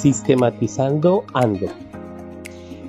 Sistematizando 0.00 1.24
Ando, 1.34 1.66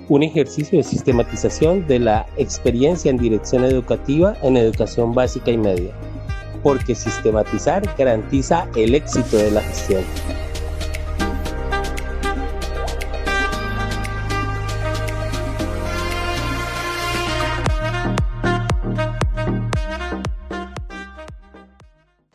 un 0.10 0.22
ejercicio 0.22 0.78
de 0.78 0.84
sistematización 0.84 1.88
de 1.88 1.98
la 1.98 2.28
experiencia 2.38 3.10
en 3.10 3.18
dirección 3.18 3.64
educativa 3.64 4.38
en 4.44 4.56
educación 4.58 5.16
básica 5.16 5.50
y 5.50 5.58
media, 5.58 5.92
porque 6.62 6.94
sistematizar 6.94 7.82
garantiza 7.98 8.68
el 8.76 8.94
éxito 8.94 9.38
de 9.38 9.50
la 9.50 9.62
gestión. 9.62 10.04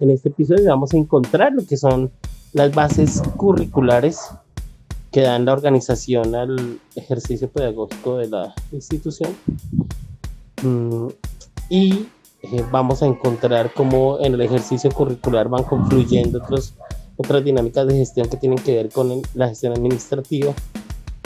En 0.00 0.10
este 0.10 0.30
episodio 0.30 0.68
vamos 0.68 0.92
a 0.92 0.96
encontrar 0.96 1.52
lo 1.52 1.64
que 1.64 1.76
son 1.76 2.10
las 2.52 2.74
bases 2.74 3.22
curriculares 3.36 4.30
que 5.14 5.20
dan 5.20 5.44
la 5.44 5.52
organización 5.52 6.34
al 6.34 6.80
ejercicio 6.96 7.48
pedagógico 7.48 8.16
de 8.16 8.26
la 8.26 8.52
institución. 8.72 9.32
Mm, 10.60 11.06
y 11.70 12.06
eh, 12.42 12.64
vamos 12.72 13.00
a 13.00 13.06
encontrar 13.06 13.72
cómo 13.72 14.18
en 14.18 14.34
el 14.34 14.40
ejercicio 14.40 14.90
curricular 14.90 15.48
van 15.48 15.62
confluyendo 15.62 16.42
otros, 16.42 16.74
otras 17.16 17.44
dinámicas 17.44 17.86
de 17.86 17.94
gestión 17.94 18.28
que 18.28 18.38
tienen 18.38 18.58
que 18.58 18.74
ver 18.74 18.88
con 18.88 19.22
la 19.34 19.46
gestión 19.50 19.74
administrativa 19.74 20.52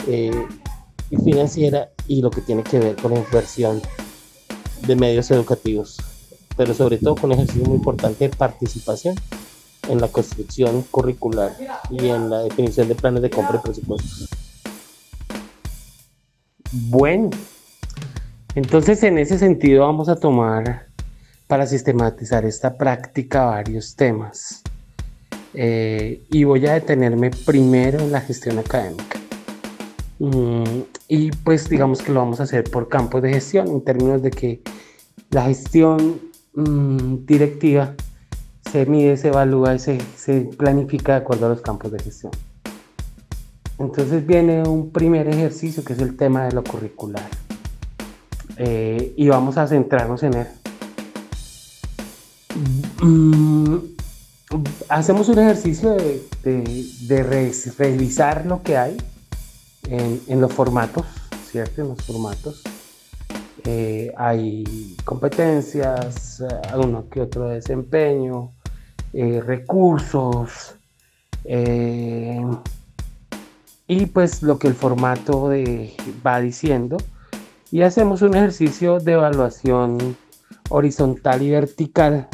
eh, 0.05 0.45
y 1.09 1.17
financiera 1.17 1.89
y 2.07 2.21
lo 2.21 2.29
que 2.29 2.41
tiene 2.41 2.61
que 2.61 2.77
ver 2.77 2.95
con 2.95 3.15
la 3.15 3.21
inversión 3.21 3.81
de 4.85 4.95
medios 4.95 5.31
educativos, 5.31 5.97
pero 6.55 6.75
sobre 6.75 6.99
todo 6.99 7.15
con 7.15 7.31
un 7.31 7.39
ejercicio 7.39 7.65
muy 7.65 7.77
importante 7.77 8.29
de 8.29 8.35
participación 8.35 9.15
en 9.89 9.99
la 9.99 10.07
construcción 10.07 10.83
curricular 10.83 11.55
y 11.89 12.07
en 12.07 12.29
la 12.29 12.39
definición 12.39 12.87
de 12.87 12.95
planes 12.95 13.21
de 13.21 13.29
compra 13.29 13.57
y 13.57 13.59
presupuestos. 13.59 14.29
Bueno, 16.71 17.31
entonces 18.55 19.01
en 19.03 19.17
ese 19.17 19.37
sentido 19.39 19.85
vamos 19.85 20.07
a 20.07 20.15
tomar 20.15 20.87
para 21.47 21.65
sistematizar 21.65 22.45
esta 22.45 22.77
práctica 22.77 23.45
varios 23.45 23.95
temas. 23.95 24.61
Eh, 25.55 26.23
y 26.29 26.43
voy 26.43 26.67
a 26.67 26.73
detenerme 26.73 27.31
primero 27.31 27.99
en 27.99 28.11
la 28.11 28.21
gestión 28.21 28.59
académica. 28.59 29.19
Mm, 30.19 30.81
y 31.07 31.31
pues 31.31 31.67
digamos 31.69 32.03
que 32.03 32.11
lo 32.11 32.19
vamos 32.19 32.39
a 32.39 32.43
hacer 32.43 32.65
por 32.65 32.87
campos 32.87 33.23
de 33.23 33.33
gestión 33.33 33.67
en 33.67 33.83
términos 33.83 34.21
de 34.21 34.29
que 34.29 34.61
la 35.31 35.45
gestión 35.45 36.21
mm, 36.53 37.25
directiva 37.25 37.95
se 38.71 38.85
mide, 38.85 39.17
se 39.17 39.29
evalúa 39.29 39.75
y 39.75 39.79
se, 39.79 39.97
planifica 40.57 41.13
de 41.13 41.17
acuerdo 41.19 41.47
a 41.47 41.49
los 41.49 41.61
campos 41.61 41.91
de 41.91 41.99
gestión. 41.99 42.31
Entonces 43.77 44.25
viene 44.25 44.63
un 44.63 44.91
primer 44.91 45.27
ejercicio 45.27 45.83
que 45.83 45.93
es 45.93 45.99
el 45.99 46.17
tema 46.17 46.45
de 46.45 46.51
lo 46.51 46.63
curricular. 46.63 47.29
Eh, 48.57 49.13
y 49.15 49.29
vamos 49.29 49.57
a 49.57 49.67
centrarnos 49.67 50.21
en 50.23 50.33
él. 50.33 50.47
Mm, 53.01 53.77
hacemos 54.89 55.29
un 55.29 55.39
ejercicio 55.39 55.95
de, 56.43 57.23
revisar 57.77 58.45
lo 58.45 58.61
que 58.63 58.77
hay 58.77 58.97
en, 59.87 60.21
en, 60.27 60.41
los 60.41 60.53
formatos, 60.53 61.05
¿cierto? 61.49 61.81
En 61.81 61.89
los 61.89 62.01
formatos. 62.03 62.61
Eh, 63.65 64.11
hay 64.17 64.95
competencias, 65.05 66.41
eh, 66.41 66.45
uno 66.75 67.07
que 67.09 67.21
otro 67.21 67.49
desempeño, 67.49 68.53
eh, 69.13 69.41
recursos 69.45 70.75
eh, 71.45 72.45
y 73.87 74.05
pues 74.05 74.43
lo 74.43 74.59
que 74.59 74.67
el 74.67 74.75
formato 74.75 75.49
de, 75.49 75.95
va 76.25 76.39
diciendo 76.39 76.97
y 77.71 77.81
hacemos 77.81 78.21
un 78.21 78.35
ejercicio 78.35 78.99
de 78.99 79.13
evaluación 79.13 80.15
horizontal 80.69 81.41
y 81.41 81.49
vertical 81.49 82.27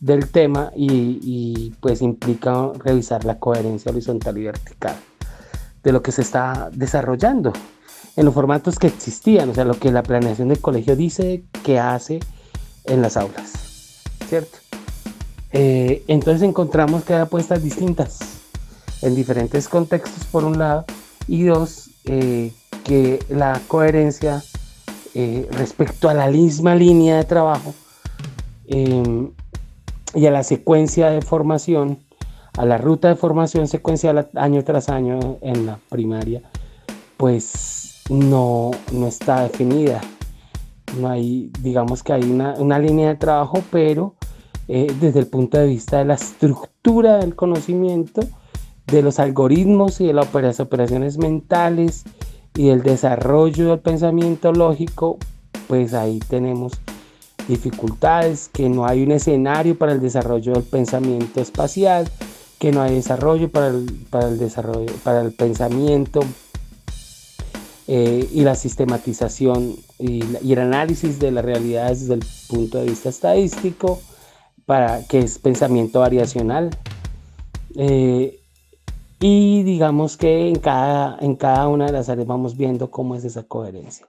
del 0.00 0.30
tema 0.30 0.70
y, 0.76 1.74
pues 1.80 2.02
implica 2.02 2.70
revisar 2.78 3.24
la 3.24 3.38
coherencia 3.38 3.90
horizontal 3.90 4.38
y 4.38 4.44
vertical 4.44 4.94
de 5.82 5.92
lo 5.92 6.02
que 6.02 6.12
se 6.12 6.22
está 6.22 6.70
desarrollando 6.72 7.52
en 8.14 8.24
los 8.24 8.34
formatos 8.34 8.78
que 8.78 8.88
existían, 8.88 9.50
o 9.50 9.54
sea, 9.54 9.64
lo 9.64 9.74
que 9.74 9.90
la 9.90 10.02
planeación 10.02 10.48
del 10.48 10.60
colegio 10.60 10.96
dice 10.96 11.44
que 11.64 11.78
hace 11.78 12.20
en 12.84 13.02
las 13.02 13.16
aulas, 13.16 14.02
¿cierto? 14.28 14.67
Eh, 15.52 16.04
entonces 16.08 16.42
encontramos 16.42 17.04
que 17.04 17.14
hay 17.14 17.20
apuestas 17.20 17.62
distintas 17.62 18.18
en 19.02 19.14
diferentes 19.14 19.68
contextos, 19.68 20.24
por 20.26 20.44
un 20.44 20.58
lado, 20.58 20.84
y 21.26 21.44
dos, 21.44 21.90
eh, 22.04 22.52
que 22.84 23.24
la 23.28 23.60
coherencia 23.68 24.42
eh, 25.14 25.48
respecto 25.52 26.08
a 26.08 26.14
la 26.14 26.28
misma 26.28 26.74
línea 26.74 27.16
de 27.16 27.24
trabajo 27.24 27.74
em, 28.66 29.30
y 30.14 30.26
a 30.26 30.30
la 30.30 30.42
secuencia 30.42 31.10
de 31.10 31.22
formación, 31.22 31.98
a 32.56 32.64
la 32.64 32.78
ruta 32.78 33.08
de 33.08 33.16
formación 33.16 33.68
secuencial 33.68 34.28
año 34.34 34.64
tras 34.64 34.88
año 34.88 35.38
en 35.42 35.66
la 35.66 35.78
primaria, 35.88 36.42
pues 37.16 38.02
no, 38.10 38.70
no 38.92 39.06
está 39.06 39.42
definida. 39.42 40.00
No 40.98 41.08
hay, 41.08 41.52
digamos 41.60 42.02
que 42.02 42.14
hay 42.14 42.22
una, 42.22 42.54
una 42.54 42.78
línea 42.78 43.08
de 43.08 43.16
trabajo, 43.16 43.62
pero 43.70 44.14
eh, 44.68 44.94
desde 45.00 45.20
el 45.20 45.26
punto 45.26 45.58
de 45.58 45.66
vista 45.66 45.98
de 45.98 46.04
la 46.04 46.14
estructura 46.14 47.16
del 47.18 47.34
conocimiento, 47.34 48.20
de 48.86 49.02
los 49.02 49.18
algoritmos 49.18 50.00
y 50.00 50.06
de 50.06 50.12
las 50.12 50.60
operaciones 50.60 51.18
mentales 51.18 52.04
y 52.54 52.68
del 52.68 52.82
desarrollo 52.82 53.70
del 53.70 53.80
pensamiento 53.80 54.52
lógico, 54.52 55.18
pues 55.68 55.94
ahí 55.94 56.18
tenemos 56.20 56.72
dificultades, 57.48 58.50
que 58.52 58.68
no 58.68 58.86
hay 58.86 59.02
un 59.02 59.12
escenario 59.12 59.76
para 59.78 59.92
el 59.92 60.00
desarrollo 60.00 60.52
del 60.52 60.62
pensamiento 60.62 61.40
espacial, 61.40 62.08
que 62.58 62.72
no 62.72 62.82
hay 62.82 62.94
desarrollo 62.94 63.50
para 63.50 63.68
el, 63.68 64.38
desarrollo, 64.38 64.92
para 65.02 65.22
el 65.22 65.32
pensamiento 65.32 66.20
eh, 67.86 68.28
y 68.32 68.42
la 68.42 68.54
sistematización 68.54 69.76
y, 69.98 70.22
el 70.52 70.58
análisis 70.58 71.18
de 71.18 71.30
las 71.30 71.44
realidades 71.44 72.00
desde 72.00 72.14
el 72.14 72.24
punto 72.48 72.78
de 72.78 72.86
vista 72.86 73.08
estadístico, 73.08 74.00
para, 74.68 75.02
que 75.06 75.20
es 75.20 75.38
pensamiento 75.38 76.00
variacional. 76.00 76.68
Eh, 77.74 78.38
y 79.18 79.62
digamos 79.62 80.18
que 80.18 80.46
en 80.46 80.58
cada, 80.58 81.16
en 81.20 81.36
cada 81.36 81.68
una 81.68 81.86
de 81.86 81.92
las 81.92 82.10
áreas 82.10 82.26
vamos 82.26 82.54
viendo 82.54 82.90
cómo 82.90 83.14
es 83.14 83.24
esa 83.24 83.44
coherencia. 83.44 84.06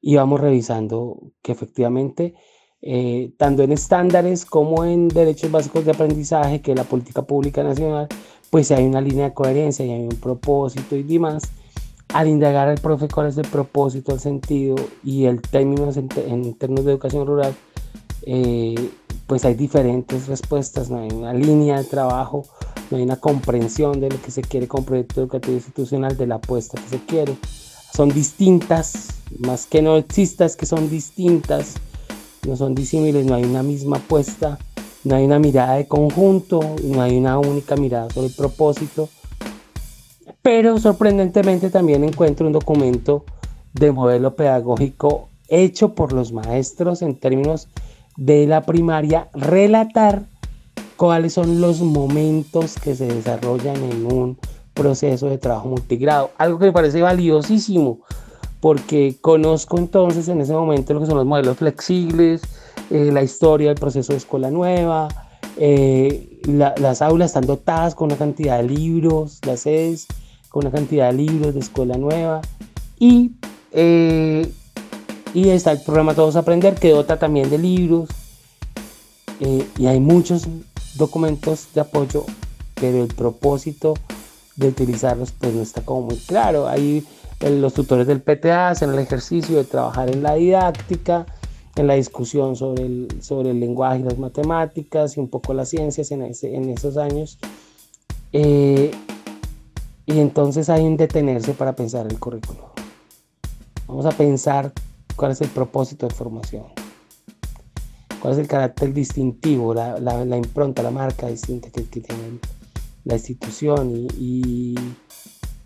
Y 0.00 0.14
vamos 0.14 0.40
revisando 0.40 1.18
que 1.42 1.50
efectivamente, 1.50 2.34
eh, 2.82 3.32
tanto 3.36 3.64
en 3.64 3.72
estándares 3.72 4.46
como 4.46 4.84
en 4.84 5.08
derechos 5.08 5.50
básicos 5.50 5.84
de 5.84 5.90
aprendizaje, 5.90 6.62
que 6.62 6.76
la 6.76 6.84
política 6.84 7.22
pública 7.22 7.64
nacional, 7.64 8.06
pues 8.48 8.70
hay 8.70 8.84
una 8.84 9.00
línea 9.00 9.24
de 9.24 9.34
coherencia 9.34 9.84
y 9.84 9.90
hay 9.90 10.04
un 10.04 10.20
propósito 10.20 10.94
y 10.94 11.02
demás. 11.02 11.42
Al 12.14 12.28
indagar 12.28 12.68
al 12.68 12.78
profe 12.78 13.08
cuál 13.08 13.26
es 13.26 13.38
el 13.38 13.48
propósito, 13.48 14.12
el 14.12 14.20
sentido 14.20 14.76
y 15.02 15.24
el 15.24 15.42
término 15.42 15.90
en, 15.90 16.08
en 16.28 16.54
términos 16.54 16.84
de 16.84 16.92
educación 16.92 17.26
rural, 17.26 17.56
eh, 18.22 18.90
pues 19.30 19.44
hay 19.44 19.54
diferentes 19.54 20.26
respuestas, 20.26 20.90
no 20.90 20.98
hay 20.98 21.08
una 21.12 21.32
línea 21.32 21.78
de 21.78 21.84
trabajo, 21.84 22.46
no 22.90 22.96
hay 22.96 23.04
una 23.04 23.14
comprensión 23.14 24.00
de 24.00 24.10
lo 24.10 24.20
que 24.20 24.32
se 24.32 24.42
quiere 24.42 24.66
con 24.66 24.84
proyecto 24.84 25.20
educativo 25.20 25.54
institucional, 25.54 26.16
de 26.16 26.26
la 26.26 26.34
apuesta 26.34 26.80
que 26.82 26.88
se 26.88 26.98
quiere. 27.04 27.36
Son 27.94 28.08
distintas, 28.08 29.20
más 29.38 29.66
que 29.66 29.82
no 29.82 29.96
existas, 29.98 30.56
que 30.56 30.66
son 30.66 30.90
distintas, 30.90 31.76
no 32.44 32.56
son 32.56 32.74
disímiles, 32.74 33.24
no 33.24 33.36
hay 33.36 33.44
una 33.44 33.62
misma 33.62 33.98
apuesta, 33.98 34.58
no 35.04 35.14
hay 35.14 35.26
una 35.26 35.38
mirada 35.38 35.76
de 35.76 35.86
conjunto, 35.86 36.58
no 36.82 37.00
hay 37.00 37.16
una 37.16 37.38
única 37.38 37.76
mirada 37.76 38.10
sobre 38.10 38.26
el 38.26 38.34
propósito. 38.34 39.08
Pero 40.42 40.80
sorprendentemente 40.80 41.70
también 41.70 42.02
encuentro 42.02 42.48
un 42.48 42.52
documento 42.52 43.24
de 43.74 43.92
modelo 43.92 44.34
pedagógico 44.34 45.28
hecho 45.46 45.94
por 45.94 46.12
los 46.12 46.32
maestros 46.32 47.00
en 47.02 47.14
términos 47.14 47.68
de 48.20 48.46
la 48.46 48.60
primaria 48.60 49.28
relatar 49.32 50.24
cuáles 50.98 51.32
son 51.32 51.62
los 51.62 51.80
momentos 51.80 52.74
que 52.74 52.94
se 52.94 53.06
desarrollan 53.06 53.76
en 53.76 54.04
un 54.04 54.38
proceso 54.74 55.30
de 55.30 55.38
trabajo 55.38 55.70
multigrado. 55.70 56.30
Algo 56.36 56.58
que 56.58 56.66
me 56.66 56.72
parece 56.72 57.00
valiosísimo 57.00 58.00
porque 58.60 59.16
conozco 59.22 59.78
entonces 59.78 60.28
en 60.28 60.42
ese 60.42 60.52
momento 60.52 60.92
lo 60.92 61.00
que 61.00 61.06
son 61.06 61.16
los 61.16 61.24
modelos 61.24 61.56
flexibles, 61.56 62.42
eh, 62.90 63.10
la 63.10 63.22
historia 63.22 63.68
del 63.68 63.78
proceso 63.78 64.12
de 64.12 64.18
escuela 64.18 64.50
nueva, 64.50 65.08
eh, 65.56 66.42
las 66.44 67.00
aulas 67.00 67.30
están 67.30 67.46
dotadas 67.46 67.94
con 67.94 68.08
una 68.08 68.16
cantidad 68.16 68.58
de 68.58 68.64
libros, 68.64 69.38
las 69.46 69.60
sedes 69.60 70.06
con 70.50 70.66
una 70.66 70.70
cantidad 70.70 71.06
de 71.10 71.14
libros 71.14 71.54
de 71.54 71.60
escuela 71.60 71.96
nueva 71.96 72.42
y 72.98 73.32
eh, 73.72 74.52
y 75.34 75.48
está 75.50 75.72
el 75.72 75.80
programa 75.80 76.14
Todos 76.14 76.36
Aprender, 76.36 76.74
que 76.74 76.90
dota 76.90 77.18
también 77.18 77.50
de 77.50 77.58
libros. 77.58 78.08
Eh, 79.40 79.66
y 79.78 79.86
hay 79.86 80.00
muchos 80.00 80.46
documentos 80.96 81.68
de 81.74 81.80
apoyo, 81.80 82.24
pero 82.74 83.02
el 83.02 83.14
propósito 83.14 83.94
de 84.56 84.68
utilizarlos, 84.68 85.32
pues 85.32 85.54
no 85.54 85.62
está 85.62 85.82
como 85.82 86.02
muy 86.02 86.16
claro. 86.16 86.68
Ahí 86.68 87.06
eh, 87.40 87.50
los 87.50 87.74
tutores 87.74 88.06
del 88.06 88.20
PTA 88.20 88.70
hacen 88.70 88.90
el 88.90 88.98
ejercicio 88.98 89.56
de 89.56 89.64
trabajar 89.64 90.10
en 90.10 90.22
la 90.22 90.34
didáctica, 90.34 91.26
en 91.76 91.86
la 91.86 91.94
discusión 91.94 92.56
sobre 92.56 92.84
el, 92.84 93.08
sobre 93.22 93.50
el 93.50 93.60
lenguaje 93.60 94.00
y 94.00 94.02
las 94.02 94.18
matemáticas 94.18 95.16
y 95.16 95.20
un 95.20 95.28
poco 95.28 95.54
las 95.54 95.68
ciencias 95.68 96.10
en, 96.10 96.22
en 96.22 96.68
esos 96.68 96.96
años. 96.96 97.38
Eh, 98.32 98.90
y 100.06 100.18
entonces 100.18 100.68
hay 100.68 100.82
un 100.82 100.96
detenerse 100.96 101.52
para 101.52 101.74
pensar 101.74 102.06
el 102.06 102.18
currículo. 102.18 102.70
Vamos 103.86 104.06
a 104.06 104.10
pensar 104.10 104.72
cuál 105.20 105.32
es 105.32 105.42
el 105.42 105.50
propósito 105.50 106.08
de 106.08 106.14
formación, 106.14 106.64
cuál 108.22 108.32
es 108.32 108.38
el 108.38 108.48
carácter 108.48 108.94
distintivo, 108.94 109.74
la, 109.74 110.00
la, 110.00 110.36
impronta, 110.38 110.82
la 110.82 110.90
marca 110.90 111.26
distinta 111.26 111.68
que, 111.68 111.82
tiene 111.82 112.38
la 113.04 113.16
institución 113.16 113.90
y, 113.94 114.08
y 114.18 114.74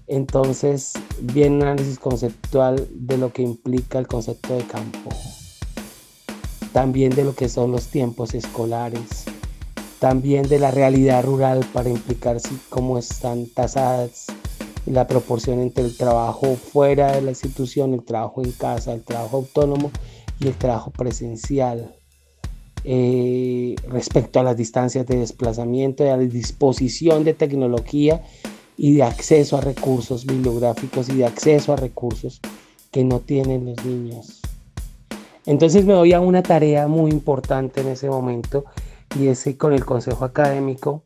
entonces 0.08 0.94
viene 1.20 1.54
un 1.54 1.62
análisis 1.62 2.00
conceptual 2.00 2.88
de 2.90 3.16
lo 3.16 3.32
que 3.32 3.42
implica 3.42 4.00
el 4.00 4.08
concepto 4.08 4.56
de 4.56 4.64
campo 4.64 5.10
también 6.72 7.14
de 7.14 7.22
lo 7.22 7.36
que 7.36 7.48
son 7.48 7.70
los 7.70 7.86
tiempos 7.86 8.34
escolares, 8.34 9.22
también 10.00 10.48
de 10.48 10.58
la 10.58 10.72
realidad 10.72 11.22
rural 11.22 11.64
para 11.72 11.90
implicar 11.90 12.38
cómo 12.70 12.98
están 12.98 13.46
tasadas 13.46 14.26
la 14.86 15.06
proporción 15.06 15.60
entre 15.60 15.84
el 15.84 15.96
trabajo 15.96 16.56
fuera 16.56 17.12
de 17.12 17.22
la 17.22 17.30
institución, 17.30 17.94
el 17.94 18.04
trabajo 18.04 18.42
en 18.42 18.52
casa, 18.52 18.92
el 18.92 19.02
trabajo 19.02 19.38
autónomo 19.38 19.90
y 20.38 20.48
el 20.48 20.54
trabajo 20.54 20.90
presencial. 20.90 21.94
Eh, 22.86 23.76
respecto 23.88 24.40
a 24.40 24.42
las 24.42 24.58
distancias 24.58 25.06
de 25.06 25.16
desplazamiento 25.16 26.04
y 26.04 26.08
a 26.08 26.18
la 26.18 26.22
disposición 26.22 27.24
de 27.24 27.32
tecnología 27.32 28.22
y 28.76 28.96
de 28.96 29.02
acceso 29.02 29.56
a 29.56 29.62
recursos 29.62 30.26
bibliográficos 30.26 31.08
y 31.08 31.16
de 31.16 31.24
acceso 31.24 31.72
a 31.72 31.76
recursos 31.76 32.40
que 32.90 33.02
no 33.02 33.20
tienen 33.20 33.64
los 33.64 33.82
niños. 33.86 34.42
Entonces 35.46 35.86
me 35.86 35.94
doy 35.94 36.12
a 36.12 36.20
una 36.20 36.42
tarea 36.42 36.86
muy 36.86 37.10
importante 37.10 37.80
en 37.80 37.88
ese 37.88 38.10
momento 38.10 38.66
y 39.18 39.28
es 39.28 39.44
que 39.44 39.56
con 39.56 39.72
el 39.72 39.84
consejo 39.86 40.24
académico 40.26 41.04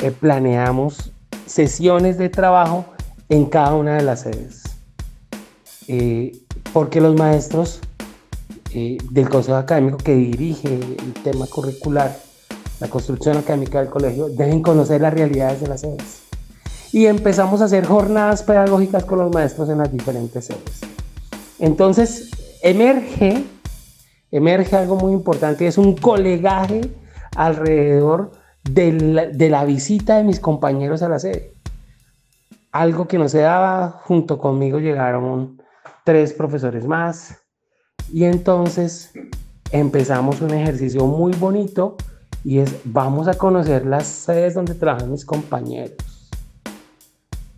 eh, 0.00 0.10
planeamos 0.10 1.12
sesiones 1.46 2.18
de 2.18 2.28
trabajo 2.30 2.84
en 3.28 3.46
cada 3.46 3.74
una 3.74 3.96
de 3.96 4.02
las 4.02 4.22
sedes. 4.22 4.62
Eh, 5.88 6.36
porque 6.72 7.00
los 7.00 7.14
maestros 7.16 7.80
eh, 8.72 8.98
del 9.10 9.28
consejo 9.28 9.56
académico 9.56 9.98
que 9.98 10.14
dirige 10.14 10.74
el 10.74 11.12
tema 11.22 11.46
curricular, 11.46 12.16
la 12.80 12.88
construcción 12.88 13.36
académica 13.36 13.80
del 13.80 13.88
colegio, 13.88 14.28
deben 14.28 14.62
conocer 14.62 15.00
las 15.00 15.14
realidades 15.14 15.60
de 15.60 15.68
las 15.68 15.80
sedes. 15.80 16.22
Y 16.92 17.06
empezamos 17.06 17.60
a 17.60 17.64
hacer 17.64 17.84
jornadas 17.86 18.42
pedagógicas 18.42 19.04
con 19.04 19.18
los 19.18 19.32
maestros 19.32 19.68
en 19.68 19.78
las 19.78 19.92
diferentes 19.92 20.44
sedes. 20.44 20.80
Entonces, 21.58 22.30
emerge 22.62 23.44
emerge 24.30 24.76
algo 24.76 24.96
muy 24.96 25.12
importante, 25.12 25.66
es 25.66 25.78
un 25.78 25.96
colegaje 25.96 26.82
alrededor 27.36 28.32
de 28.64 28.92
la, 29.50 29.64
visita 29.64 30.16
de 30.16 30.24
mis 30.24 30.40
compañeros 30.40 31.02
a 31.02 31.08
la 31.08 31.18
sede. 31.18 31.52
Algo 32.76 33.08
que 33.08 33.16
no 33.16 33.26
se 33.26 33.38
daba, 33.38 34.02
junto 34.04 34.36
conmigo 34.36 34.78
llegaron 34.78 35.62
tres 36.04 36.34
profesores 36.34 36.86
más 36.86 37.38
y 38.12 38.24
entonces 38.24 39.14
empezamos 39.72 40.42
un 40.42 40.50
ejercicio 40.50 41.06
muy 41.06 41.32
bonito 41.32 41.96
y 42.44 42.58
es 42.58 42.76
vamos 42.84 43.28
a 43.28 43.34
conocer 43.34 43.86
las 43.86 44.06
sedes 44.06 44.52
donde 44.52 44.74
trabajan 44.74 45.10
mis 45.10 45.24
compañeros. 45.24 45.96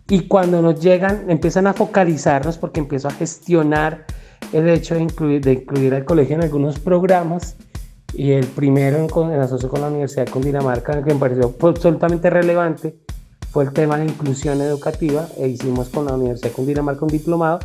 Y 0.07 0.21
cuando 0.21 0.61
nos 0.61 0.79
llegan, 0.79 1.29
empiezan 1.29 1.67
a 1.67 1.73
focalizarnos 1.73 2.57
porque 2.57 2.79
empiezo 2.79 3.09
a 3.09 3.11
gestionar 3.11 4.05
el 4.53 4.69
hecho 4.69 4.95
de 4.95 5.01
incluir, 5.01 5.41
de 5.41 5.95
al 5.97 6.05
colegio 6.05 6.37
en 6.37 6.43
algunos 6.43 6.79
programas 6.79 7.57
y 8.13 8.31
el 8.31 8.45
primero 8.45 8.97
en, 8.99 9.33
en 9.33 9.41
asocio 9.41 9.67
con 9.67 9.81
la 9.81 9.89
Universidad 9.89 10.27
de 10.27 10.31
Cundinamarca 10.31 11.03
que 11.03 11.13
me 11.13 11.19
pareció 11.19 11.53
absolutamente 11.61 12.29
relevante 12.29 13.08
fue 13.51 13.63
el 13.63 13.73
tema 13.73 13.97
de 13.97 14.05
inclusión 14.05 14.61
educativa 14.61 15.27
e 15.37 15.47
hicimos 15.47 15.89
con 15.89 16.05
la 16.05 16.13
Universidad 16.13 16.49
de 16.49 16.55
Cundinamarca 16.55 17.05
un 17.05 17.11
diplomado, 17.11 17.59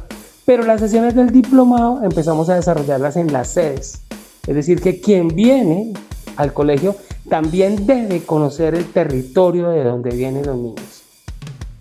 pero 0.45 0.65
las 0.65 0.81
sesiones 0.81 1.15
del 1.15 1.31
diplomado 1.31 2.03
empezamos 2.03 2.49
a 2.49 2.55
desarrollarlas 2.55 3.17
en 3.17 3.33
las 3.33 3.49
sedes. 3.49 4.03
Es 4.47 4.55
decir, 4.55 4.81
que 4.81 5.01
quien 5.01 5.29
viene 5.29 5.93
al 6.37 6.53
colegio 6.53 6.97
también 7.29 7.87
debe 7.87 8.23
conocer 8.23 8.75
el 8.75 8.87
territorio 8.93 9.71
de 9.71 9.85
donde 9.85 10.11
vienen 10.11 10.47
los 10.47 10.57
niños. 10.57 11.03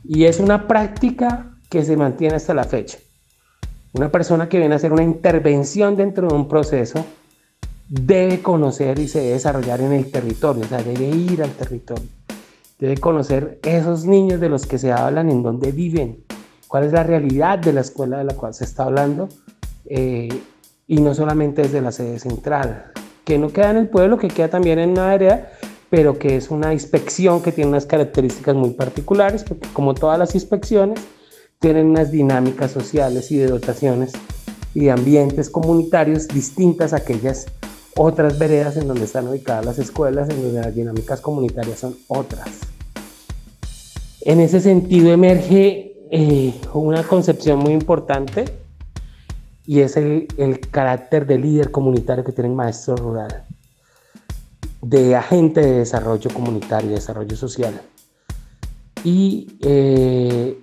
Y 0.05 0.25
es 0.25 0.39
una 0.39 0.67
práctica 0.67 1.57
que 1.69 1.83
se 1.83 1.97
mantiene 1.97 2.35
hasta 2.35 2.53
la 2.53 2.63
fecha. 2.65 2.97
Una 3.93 4.09
persona 4.09 4.49
que 4.49 4.57
viene 4.57 4.73
a 4.73 4.77
hacer 4.77 4.91
una 4.91 5.03
intervención 5.03 5.95
dentro 5.95 6.27
de 6.27 6.35
un 6.35 6.47
proceso 6.47 7.05
debe 7.87 8.41
conocer 8.41 8.97
y 8.99 9.07
se 9.07 9.21
desarrollar 9.21 9.81
en 9.81 9.93
el 9.93 10.09
territorio, 10.09 10.63
o 10.63 10.67
sea, 10.67 10.81
debe 10.81 11.07
ir 11.07 11.43
al 11.43 11.51
territorio. 11.51 12.07
Debe 12.83 12.97
conocer 12.97 13.59
esos 13.63 14.03
niños 14.03 14.41
de 14.41 14.49
los 14.49 14.65
que 14.65 14.77
se 14.77 14.91
hablan, 14.91 15.29
en 15.29 15.41
dónde 15.41 15.71
viven, 15.71 16.25
cuál 16.67 16.83
es 16.83 16.91
la 16.91 17.03
realidad 17.03 17.57
de 17.57 17.71
la 17.71 17.79
escuela 17.79 18.17
de 18.17 18.25
la 18.25 18.33
cual 18.35 18.53
se 18.53 18.65
está 18.65 18.83
hablando, 18.83 19.29
eh, 19.85 20.27
y 20.85 20.99
no 20.99 21.15
solamente 21.15 21.61
desde 21.61 21.79
la 21.79 21.93
sede 21.93 22.19
central, 22.19 22.91
que 23.23 23.37
no 23.37 23.47
queda 23.53 23.71
en 23.71 23.77
el 23.77 23.87
pueblo, 23.87 24.17
que 24.17 24.27
queda 24.27 24.49
también 24.49 24.79
en 24.79 24.89
una 24.89 25.11
área, 25.11 25.53
pero 25.89 26.19
que 26.19 26.35
es 26.35 26.51
una 26.51 26.73
inspección 26.73 27.41
que 27.41 27.53
tiene 27.53 27.69
unas 27.69 27.85
características 27.85 28.53
muy 28.53 28.71
particulares, 28.71 29.45
porque 29.45 29.69
como 29.71 29.93
todas 29.93 30.19
las 30.19 30.35
inspecciones, 30.35 30.99
tienen 31.59 31.85
unas 31.85 32.11
dinámicas 32.11 32.71
sociales 32.71 33.31
y 33.31 33.37
de 33.37 33.47
dotaciones 33.47 34.11
y 34.73 34.81
de 34.81 34.91
ambientes 34.91 35.49
comunitarios 35.49 36.27
distintas 36.27 36.91
a 36.91 36.97
aquellas 36.97 37.45
otras 37.95 38.37
veredas 38.37 38.75
en 38.75 38.89
donde 38.89 39.05
están 39.05 39.29
ubicadas 39.29 39.65
las 39.65 39.79
escuelas, 39.79 40.29
en 40.29 40.43
donde 40.43 40.59
las 40.59 40.75
dinámicas 40.75 41.21
comunitarias 41.21 41.79
son 41.79 41.95
otras. 42.09 42.72
En 44.25 44.39
ese 44.39 44.61
sentido 44.61 45.11
emerge 45.11 45.97
eh, 46.09 46.53
una 46.73 47.03
concepción 47.03 47.59
muy 47.59 47.73
importante 47.73 48.45
y 49.65 49.81
es 49.81 49.97
el, 49.97 50.27
carácter 50.71 51.27
de 51.27 51.37
líder 51.37 51.71
comunitario 51.71 52.23
que 52.23 52.31
tiene 52.31 52.49
el 52.49 52.55
maestro 52.55 52.95
rural, 52.95 53.43
de 54.81 55.17
agente 55.17 55.59
de 55.59 55.79
desarrollo 55.79 56.29
comunitario, 56.33 56.89
de 56.89 56.95
desarrollo 56.95 57.35
social. 57.35 57.81
Y 59.03 59.57
eh, 59.61 60.57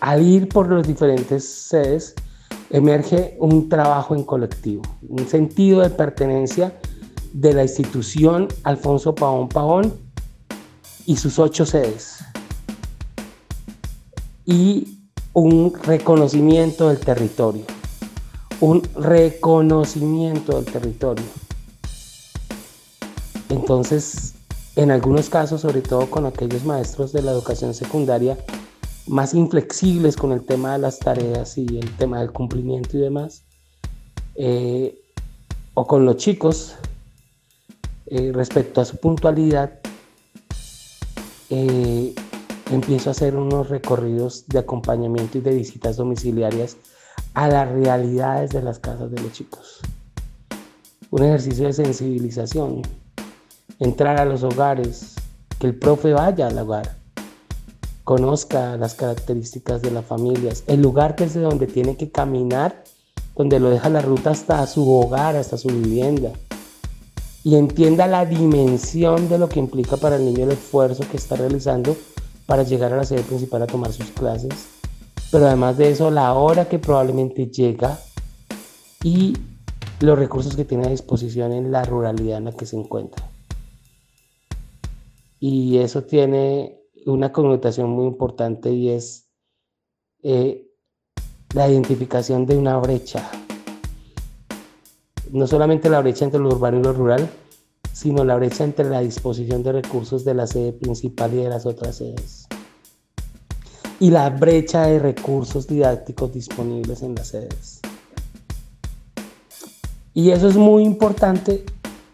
al 0.00 0.22
ir 0.22 0.48
por 0.50 0.68
los 0.68 0.86
diferentes 0.86 1.48
sedes, 1.48 2.14
emerge 2.68 3.38
un 3.40 3.70
trabajo 3.70 4.14
en 4.14 4.22
colectivo, 4.22 4.82
un 5.08 5.26
sentido 5.26 5.80
de 5.80 5.88
pertenencia 5.88 6.78
de 7.32 7.54
la 7.54 7.62
institución 7.62 8.48
Alfonso 8.64 9.14
Pavón 9.14 9.48
Pavón 9.48 9.94
y 11.06 11.16
sus 11.16 11.38
ocho 11.38 11.64
sedes. 11.64 12.18
Y 14.46 14.98
un 15.32 15.72
reconocimiento 15.82 16.88
del 16.88 16.98
territorio, 16.98 17.64
un 18.60 18.82
reconocimiento 18.94 20.60
del 20.60 20.72
territorio. 20.72 21.24
Entonces, 23.48 24.34
en 24.76 24.90
algunos 24.90 25.28
casos, 25.28 25.60
sobre 25.60 25.80
todo 25.80 26.10
con 26.10 26.26
aquellos 26.26 26.64
maestros 26.64 27.12
de 27.12 27.22
la 27.22 27.30
educación 27.32 27.74
secundaria, 27.74 28.36
más 29.06 29.34
inflexibles 29.34 30.16
con 30.16 30.32
el 30.32 30.44
tema 30.44 30.72
de 30.72 30.78
las 30.78 30.98
tareas 30.98 31.58
y 31.58 31.66
el 31.78 31.96
tema 31.96 32.20
del 32.20 32.32
cumplimiento 32.32 32.96
y 32.96 33.00
demás, 33.00 33.44
eh, 34.34 34.98
o 35.74 35.86
con 35.86 36.04
los 36.04 36.16
chicos 36.16 36.74
eh, 38.06 38.32
respecto 38.32 38.80
a 38.80 38.84
su 38.84 38.96
puntualidad, 38.96 39.78
eh, 41.50 42.14
empiezo 42.70 43.10
a 43.10 43.12
hacer 43.12 43.36
unos 43.36 43.68
recorridos 43.68 44.46
de 44.48 44.58
acompañamiento 44.58 45.38
y 45.38 45.40
de 45.40 45.54
visitas 45.54 45.96
domiciliarias 45.96 46.76
a 47.34 47.48
las 47.48 47.70
realidades 47.70 48.50
de 48.50 48.62
las 48.62 48.78
casas 48.78 49.10
de 49.10 49.20
los 49.20 49.32
chicos. 49.32 49.80
Un 51.10 51.22
ejercicio 51.22 51.66
de 51.66 51.72
sensibilización, 51.72 52.82
entrar 53.78 54.18
a 54.18 54.24
los 54.24 54.42
hogares, 54.42 55.14
que 55.58 55.66
el 55.66 55.78
profe 55.78 56.12
vaya 56.12 56.48
al 56.48 56.58
hogar 56.58 57.04
conozca 58.04 58.76
las 58.76 58.94
características 58.94 59.80
de 59.80 59.90
las 59.90 60.04
familias, 60.04 60.62
el 60.66 60.82
lugar 60.82 61.16
que 61.16 61.24
es 61.24 61.34
de 61.34 61.40
donde 61.40 61.66
tiene 61.66 61.96
que 61.96 62.10
caminar, 62.10 62.84
donde 63.34 63.58
lo 63.58 63.70
deja 63.70 63.88
la 63.88 64.02
ruta 64.02 64.30
hasta 64.30 64.66
su 64.66 64.88
hogar, 64.90 65.36
hasta 65.36 65.56
su 65.56 65.68
vivienda, 65.68 66.30
y 67.42 67.56
entienda 67.56 68.06
la 68.06 68.26
dimensión 68.26 69.28
de 69.28 69.38
lo 69.38 69.48
que 69.48 69.58
implica 69.58 69.96
para 69.96 70.16
el 70.16 70.24
niño 70.26 70.44
el 70.44 70.52
esfuerzo 70.52 71.04
que 71.10 71.16
está 71.16 71.36
realizando 71.36 71.96
para 72.46 72.62
llegar 72.62 72.92
a 72.92 72.96
la 72.96 73.04
sede 73.04 73.22
principal 73.22 73.62
a 73.62 73.66
tomar 73.66 73.92
sus 73.92 74.10
clases, 74.10 74.68
pero 75.30 75.46
además 75.46 75.76
de 75.78 75.90
eso, 75.90 76.10
la 76.10 76.34
hora 76.34 76.68
que 76.68 76.78
probablemente 76.78 77.46
llega 77.46 77.98
y 79.02 79.36
los 80.00 80.18
recursos 80.18 80.54
que 80.54 80.64
tiene 80.64 80.86
a 80.86 80.90
disposición 80.90 81.52
en 81.52 81.72
la 81.72 81.84
ruralidad 81.84 82.38
en 82.38 82.44
la 82.44 82.52
que 82.52 82.66
se 82.66 82.76
encuentra. 82.76 83.28
Y 85.40 85.78
eso 85.78 86.04
tiene 86.04 86.80
una 87.06 87.32
connotación 87.32 87.90
muy 87.90 88.06
importante 88.06 88.70
y 88.70 88.90
es 88.90 89.28
eh, 90.22 90.70
la 91.54 91.68
identificación 91.68 92.46
de 92.46 92.56
una 92.56 92.78
brecha. 92.78 93.30
No 95.30 95.46
solamente 95.46 95.90
la 95.90 96.00
brecha 96.00 96.24
entre 96.24 96.40
lo 96.40 96.48
urbano 96.48 96.78
y 96.78 96.82
lo 96.82 96.92
rural, 96.92 97.28
sino 97.94 98.24
la 98.24 98.34
brecha 98.34 98.64
entre 98.64 98.90
la 98.90 99.00
disposición 99.00 99.62
de 99.62 99.72
recursos 99.72 100.24
de 100.24 100.34
la 100.34 100.48
sede 100.48 100.72
principal 100.72 101.32
y 101.32 101.36
de 101.36 101.48
las 101.48 101.64
otras 101.64 101.96
sedes. 101.96 102.46
Y 104.00 104.10
la 104.10 104.28
brecha 104.30 104.86
de 104.86 104.98
recursos 104.98 105.68
didácticos 105.68 106.32
disponibles 106.32 107.02
en 107.02 107.14
las 107.14 107.28
sedes. 107.28 107.80
Y 110.12 110.30
eso 110.30 110.48
es 110.48 110.56
muy 110.56 110.82
importante 110.82 111.64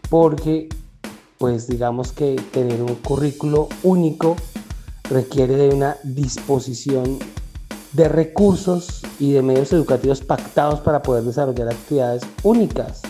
porque, 0.09 0.69
pues 1.39 1.67
digamos 1.67 2.11
que 2.11 2.35
tener 2.51 2.81
un 2.81 2.95
currículo 2.95 3.67
único 3.81 4.35
requiere 5.09 5.55
de 5.55 5.69
una 5.69 5.97
disposición 6.03 7.17
de 7.93 8.07
recursos 8.07 9.01
y 9.19 9.31
de 9.31 9.41
medios 9.41 9.73
educativos 9.73 10.21
pactados 10.21 10.79
para 10.79 11.01
poder 11.01 11.23
desarrollar 11.23 11.69
actividades 11.69 12.21
únicas. 12.43 13.01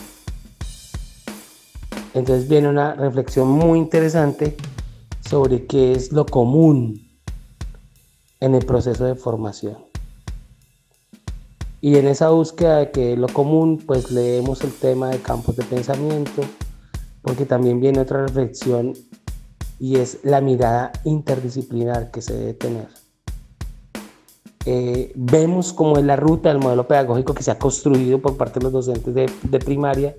Entonces 2.14 2.48
viene 2.48 2.68
una 2.68 2.94
reflexión 2.94 3.48
muy 3.48 3.80
interesante 3.80 4.58
sobre 5.28 5.66
qué 5.66 5.94
es 5.94 6.12
lo 6.12 6.26
común 6.26 7.08
en 8.40 8.56
el 8.56 8.66
proceso 8.66 9.06
de 9.06 9.16
formación. 9.16 9.78
Y 11.80 11.96
en 11.96 12.08
esa 12.08 12.30
búsqueda 12.30 12.78
de 12.78 12.92
que 12.92 13.16
lo 13.18 13.28
común, 13.28 13.82
pues 13.86 14.12
leemos 14.12 14.62
el 14.64 14.72
tema 14.72 15.10
de 15.10 15.20
campos 15.20 15.56
de 15.56 15.64
pensamiento, 15.64 16.44
porque 17.22 17.46
también 17.46 17.80
viene 17.80 18.00
otra 18.00 18.26
reflexión 18.28 18.94
y 19.80 19.96
es 19.96 20.20
la 20.24 20.42
mirada 20.42 20.92
interdisciplinar 21.06 22.12
que 22.12 22.22
se 22.22 22.34
debe 22.34 22.54
tener. 22.54 22.88
Eh, 24.66 25.12
vemos 25.16 25.74
como 25.74 25.98
es 25.98 26.06
la 26.06 26.16
ruta 26.16 26.50
del 26.50 26.60
modelo 26.60 26.88
pedagógico 26.88 27.34
que 27.34 27.42
se 27.42 27.50
ha 27.50 27.58
construido 27.58 28.22
por 28.22 28.38
parte 28.38 28.60
de 28.60 28.66
los 28.66 28.74
docentes 28.74 29.16
de, 29.16 29.32
de 29.42 29.60
primaria 29.60 30.16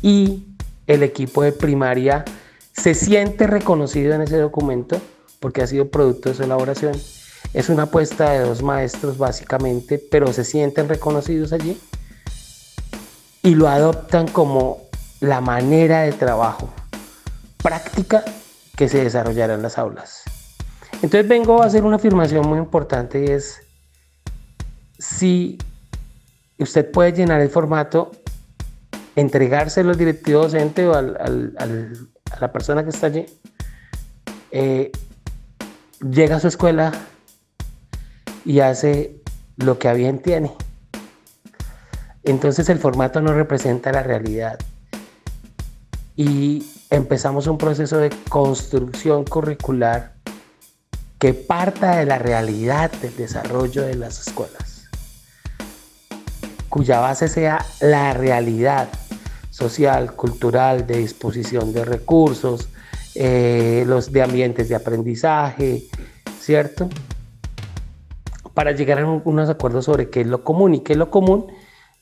y 0.00 0.49
el 0.86 1.02
equipo 1.02 1.42
de 1.42 1.52
primaria 1.52 2.24
se 2.72 2.94
siente 2.94 3.46
reconocido 3.46 4.14
en 4.14 4.22
ese 4.22 4.38
documento 4.38 5.00
porque 5.38 5.62
ha 5.62 5.66
sido 5.66 5.90
producto 5.90 6.28
de 6.28 6.34
su 6.34 6.42
elaboración 6.42 6.94
es 7.52 7.68
una 7.68 7.84
apuesta 7.84 8.30
de 8.30 8.40
dos 8.40 8.62
maestros 8.62 9.18
básicamente, 9.18 9.98
pero 9.98 10.32
se 10.32 10.44
sienten 10.44 10.88
reconocidos 10.88 11.52
allí 11.52 11.80
y 13.42 13.54
lo 13.54 13.68
adoptan 13.68 14.28
como 14.28 14.82
la 15.20 15.40
manera 15.40 16.02
de 16.02 16.12
trabajo 16.12 16.72
práctica 17.62 18.24
que 18.76 18.88
se 18.88 19.02
desarrollará 19.02 19.54
en 19.54 19.62
las 19.62 19.78
aulas. 19.78 20.22
Entonces 21.02 21.28
vengo 21.28 21.62
a 21.62 21.66
hacer 21.66 21.84
una 21.84 21.96
afirmación 21.96 22.46
muy 22.46 22.58
importante 22.58 23.24
y 23.24 23.30
es 23.30 23.60
si 24.98 25.58
usted 26.58 26.90
puede 26.90 27.12
llenar 27.12 27.40
el 27.40 27.48
formato, 27.48 28.12
entregárselo 29.16 29.90
al 29.90 29.96
directivo 29.96 30.42
docente 30.42 30.86
o 30.86 30.94
a 30.94 31.02
la 31.02 32.52
persona 32.52 32.84
que 32.84 32.90
está 32.90 33.06
allí, 33.06 33.26
eh, 34.50 34.90
llega 36.00 36.36
a 36.36 36.40
su 36.40 36.48
escuela 36.48 36.92
y 38.44 38.60
hace 38.60 39.20
lo 39.56 39.78
que 39.78 39.88
a 39.88 39.92
bien 39.92 40.20
tiene. 40.20 40.52
Entonces 42.22 42.68
el 42.68 42.78
formato 42.78 43.20
no 43.20 43.32
representa 43.32 43.92
la 43.92 44.02
realidad. 44.02 44.58
Y 46.16 46.66
empezamos 46.90 47.46
un 47.46 47.58
proceso 47.58 47.98
de 47.98 48.10
construcción 48.28 49.24
curricular 49.24 50.14
que 51.18 51.34
parta 51.34 51.96
de 51.96 52.06
la 52.06 52.18
realidad 52.18 52.90
del 52.92 53.16
desarrollo 53.16 53.82
de 53.82 53.94
las 53.94 54.26
escuelas, 54.26 54.59
cuya 56.70 57.00
base 57.00 57.28
sea 57.28 57.66
la 57.80 58.14
realidad 58.14 58.88
social, 59.50 60.14
cultural, 60.14 60.86
de 60.86 60.96
disposición 60.96 61.74
de 61.74 61.84
recursos, 61.84 62.70
eh, 63.14 63.84
los 63.86 64.10
de 64.12 64.22
ambientes 64.22 64.70
de 64.70 64.76
aprendizaje, 64.76 65.84
¿cierto? 66.40 66.88
para 68.54 68.72
llegar 68.72 68.98
a 68.98 69.06
unos 69.06 69.48
acuerdos 69.48 69.84
sobre 69.86 70.10
qué 70.10 70.20
es 70.22 70.26
lo 70.26 70.44
común 70.44 70.74
y 70.74 70.80
qué 70.80 70.92
es 70.92 70.98
lo 70.98 71.10
común, 71.10 71.46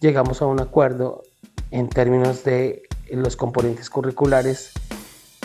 llegamos 0.01 0.43
a 0.43 0.47
un 0.47 0.61
acuerdo 0.61 1.23
en 1.71 1.89
términos 1.89 2.45
de 2.45 2.83
los 3.11 3.37
componentes 3.37 3.91
curriculares 3.91 4.73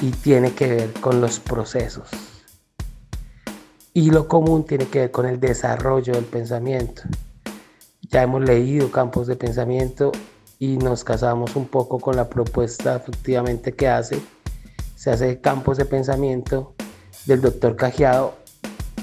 y 0.02 0.12
tiene 0.12 0.54
que 0.54 0.68
ver 0.68 0.94
con 1.02 1.22
los 1.22 1.40
procesos. 1.40 2.10
Y 3.94 4.10
lo 4.10 4.28
común 4.28 4.66
tiene 4.66 4.88
que 4.88 5.02
ver 5.02 5.12
con 5.12 5.28
el 5.28 5.40
desarrollo 5.40 6.14
del 6.14 6.26
pensamiento. 6.26 7.04
Ya 8.14 8.22
hemos 8.22 8.44
leído 8.44 8.92
campos 8.92 9.26
de 9.26 9.36
pensamiento 9.36 10.12
y 10.60 10.78
nos 10.78 11.04
casamos 11.04 11.56
un 11.56 11.66
poco 11.66 12.00
con 12.00 12.16
la 12.16 12.30
propuesta 12.30 12.96
efectivamente 12.96 13.74
que 13.74 13.88
hace. 13.88 14.22
Se 14.96 15.10
hace 15.10 15.42
campos 15.42 15.78
de 15.78 15.86
pensamiento 15.86 16.76
del 17.26 17.42
doctor 17.42 17.76
Cajiado 17.76 18.36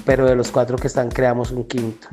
pero 0.05 0.25
de 0.25 0.35
los 0.35 0.49
cuatro 0.49 0.77
que 0.77 0.87
están 0.87 1.09
creamos 1.09 1.51
un 1.51 1.65
quinto. 1.65 2.07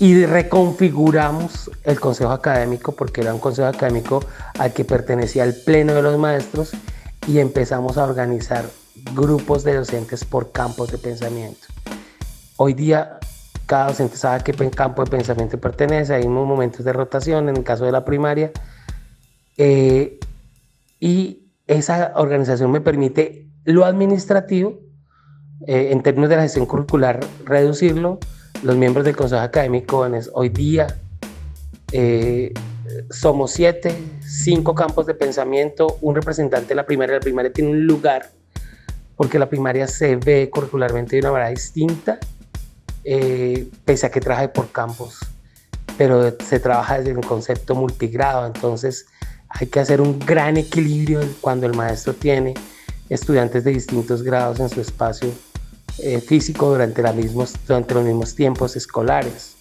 Y 0.00 0.26
reconfiguramos 0.26 1.70
el 1.84 2.00
consejo 2.00 2.32
académico, 2.32 2.90
porque 2.90 3.20
era 3.20 3.32
un 3.32 3.38
consejo 3.38 3.68
académico 3.68 4.24
al 4.58 4.72
que 4.72 4.84
pertenecía 4.84 5.44
el 5.44 5.54
pleno 5.54 5.94
de 5.94 6.02
los 6.02 6.18
maestros, 6.18 6.72
y 7.28 7.38
empezamos 7.38 7.96
a 7.96 8.04
organizar 8.04 8.68
grupos 9.14 9.62
de 9.62 9.76
docentes 9.76 10.24
por 10.24 10.50
campos 10.50 10.90
de 10.90 10.98
pensamiento. 10.98 11.68
Hoy 12.56 12.74
día 12.74 13.20
cada 13.72 13.86
docente 13.86 14.18
sabe 14.18 14.44
qué 14.44 14.52
campo 14.68 15.02
de 15.02 15.10
pensamiento 15.10 15.58
pertenece, 15.58 16.12
hay 16.12 16.24
unos 16.26 16.46
momentos 16.46 16.84
de 16.84 16.92
rotación 16.92 17.48
en 17.48 17.56
el 17.56 17.64
caso 17.64 17.86
de 17.86 17.92
la 17.92 18.04
primaria, 18.04 18.52
eh, 19.56 20.20
y 21.00 21.48
esa 21.66 22.12
organización 22.16 22.70
me 22.70 22.82
permite 22.82 23.48
lo 23.64 23.86
administrativo, 23.86 24.78
eh, 25.66 25.88
en 25.90 26.02
términos 26.02 26.28
de 26.28 26.36
la 26.36 26.42
gestión 26.42 26.66
curricular, 26.66 27.20
reducirlo. 27.46 28.18
Los 28.62 28.76
miembros 28.76 29.06
del 29.06 29.16
Consejo 29.16 29.40
Académico 29.40 30.06
hoy 30.34 30.50
día 30.50 30.98
eh, 31.92 32.52
somos 33.08 33.52
siete, 33.52 33.96
cinco 34.20 34.74
campos 34.74 35.06
de 35.06 35.14
pensamiento, 35.14 35.96
un 36.02 36.14
representante 36.14 36.68
de 36.68 36.74
la 36.74 36.84
primaria. 36.84 37.14
La 37.14 37.20
primaria 37.20 37.50
tiene 37.50 37.70
un 37.70 37.86
lugar 37.86 38.32
porque 39.16 39.38
la 39.38 39.48
primaria 39.48 39.86
se 39.86 40.16
ve 40.16 40.50
curricularmente 40.50 41.16
de 41.16 41.20
una 41.20 41.32
manera 41.32 41.50
distinta, 41.50 42.18
eh, 43.04 43.68
pese 43.84 44.06
a 44.06 44.10
que 44.10 44.20
trabaja 44.20 44.52
por 44.52 44.70
campos, 44.70 45.18
pero 45.98 46.36
se 46.44 46.60
trabaja 46.60 46.98
desde 46.98 47.14
un 47.14 47.22
concepto 47.22 47.74
multigrado, 47.74 48.46
entonces 48.46 49.06
hay 49.48 49.66
que 49.66 49.80
hacer 49.80 50.00
un 50.00 50.18
gran 50.18 50.56
equilibrio 50.56 51.20
cuando 51.40 51.66
el 51.66 51.74
maestro 51.74 52.14
tiene 52.14 52.54
estudiantes 53.08 53.64
de 53.64 53.72
distintos 53.72 54.22
grados 54.22 54.60
en 54.60 54.68
su 54.68 54.80
espacio 54.80 55.30
eh, 55.98 56.20
físico 56.20 56.70
durante 56.70 57.02
los 57.02 57.14
mismos 57.14 58.34
tiempos 58.34 58.76
escolares. 58.76 59.56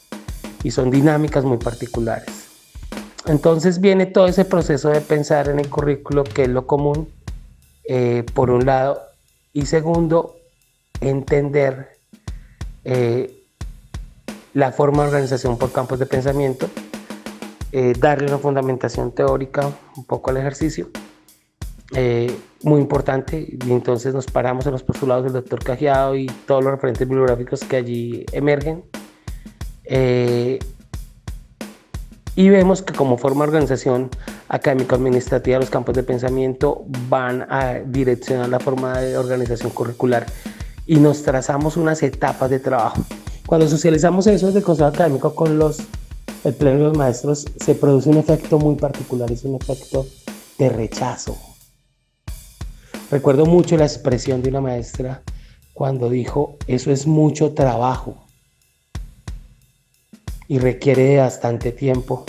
Y 0.64 0.72
son 0.72 0.92
dinámicas 0.92 1.44
muy 1.44 1.58
particulares. 1.58 2.46
Entonces 3.26 3.82
viene 3.82 4.06
todo 4.06 4.28
ese 4.28 4.46
proceso 4.46 4.90
de 4.90 5.02
pensar 5.02 5.50
en 5.50 5.60
el 5.60 5.70
currículo, 5.70 6.24
que 6.24 6.44
es 6.44 6.50
lo 6.50 6.66
común, 6.66 7.10
eh, 7.84 8.24
por 8.34 8.50
un 8.50 8.66
lado, 8.66 9.02
y 9.54 9.66
segundo, 9.66 10.38
entender 11.02 11.91
eh, 12.86 13.46
la 14.54 14.72
forma 14.72 15.04
de 15.04 15.10
organización 15.10 15.58
por 15.58 15.72
campos 15.72 16.00
de 16.00 16.06
pensamiento, 16.06 16.70
darle 18.00 18.28
una 18.28 18.38
fundamentación 18.38 19.14
teórica 19.14 19.72
un 19.96 20.04
poco 20.04 20.30
al 20.30 20.38
ejercicio 20.38 20.90
eh, 21.94 22.34
muy 22.64 22.80
importante. 22.80 23.58
Y 23.66 23.72
entonces 23.72 24.14
nos 24.14 24.28
paramos 24.28 24.66
en 24.66 24.72
los 24.72 24.84
postulados 24.84 25.26
del 25.26 25.34
doctor 25.34 25.64
Cajiado 25.64 26.16
y 26.16 26.28
todos 26.48 26.64
los 26.64 26.72
referentes 26.72 27.08
bibliográficos 27.08 27.62
que 27.62 27.76
allí 27.76 28.26
emergen 28.32 28.84
eh, 29.84 30.60
y 32.34 32.50
vemos 32.50 32.82
que 32.82 32.94
como 32.94 33.18
forma 33.18 33.44
de 33.44 33.50
organización 33.50 34.10
académico-administrativa 34.48 35.60
los 35.60 35.70
campos 35.70 35.96
de 35.96 36.04
pensamiento 36.04 36.86
van 37.10 37.46
a 37.50 37.80
direccionar 37.86 38.48
la 38.48 38.60
forma 38.62 39.00
de 39.00 39.18
organización 39.18 39.72
curricular 39.72 40.26
y 40.86 40.96
nos 40.96 41.24
trazamos 41.24 41.78
unas 41.78 42.04
etapas 42.04 42.50
de 42.50 42.60
trabajo. 42.60 43.04
Cuando 43.46 43.68
socializamos 43.68 44.28
eso 44.28 44.48
desde 44.48 44.60
el 44.60 44.66
Consejo 44.66 44.90
Académico 44.90 45.36
con 45.36 45.58
los, 45.58 45.80
el 46.44 46.54
Pleno 46.54 46.78
de 46.78 46.84
los 46.86 46.98
Maestros, 46.98 47.46
se 47.64 47.76
produce 47.76 48.10
un 48.10 48.18
efecto 48.18 48.60
muy 48.60 48.76
particular, 48.76 49.32
es 49.32 49.44
un 49.44 49.56
efecto 49.56 50.06
de 50.58 50.70
rechazo, 50.70 51.38
Recuerdo 53.12 53.46
mucho 53.46 53.76
la 53.76 53.84
expresión 53.84 54.42
de 54.42 54.48
una 54.48 54.62
maestra 54.62 55.22
cuando 55.74 56.10
dijo, 56.10 56.58
eso 56.66 56.92
es 56.92 57.06
mucho 57.06 57.52
trabajo 57.54 58.26
y 60.48 60.60
requiere 60.60 61.18
bastante 61.18 61.74
tiempo. 61.74 62.24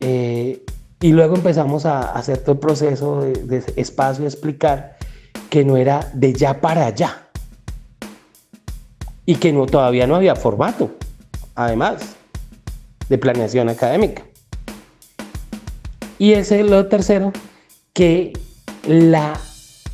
Eh, 0.00 0.64
y 1.00 1.12
luego 1.12 1.36
empezamos 1.36 1.86
a 1.86 2.10
hacer 2.10 2.38
todo 2.38 2.54
el 2.54 2.58
proceso 2.58 3.20
de, 3.20 3.62
espacio, 3.76 4.24
explicar 4.24 4.97
que 5.50 5.64
no 5.64 5.76
era 5.76 6.10
de 6.14 6.32
ya 6.32 6.60
para 6.60 6.86
allá 6.86 7.28
y 9.26 9.36
que 9.36 9.52
todavía 9.70 10.06
no 10.06 10.16
había 10.16 10.34
formato, 10.36 10.90
además 11.54 12.16
de 13.08 13.18
planeación 13.18 13.68
académica. 13.68 14.22
Y 16.18 16.32
ese 16.32 16.60
es 16.60 16.66
lo 16.66 16.86
tercero, 16.86 17.32
que 17.92 18.32
la 18.86 19.38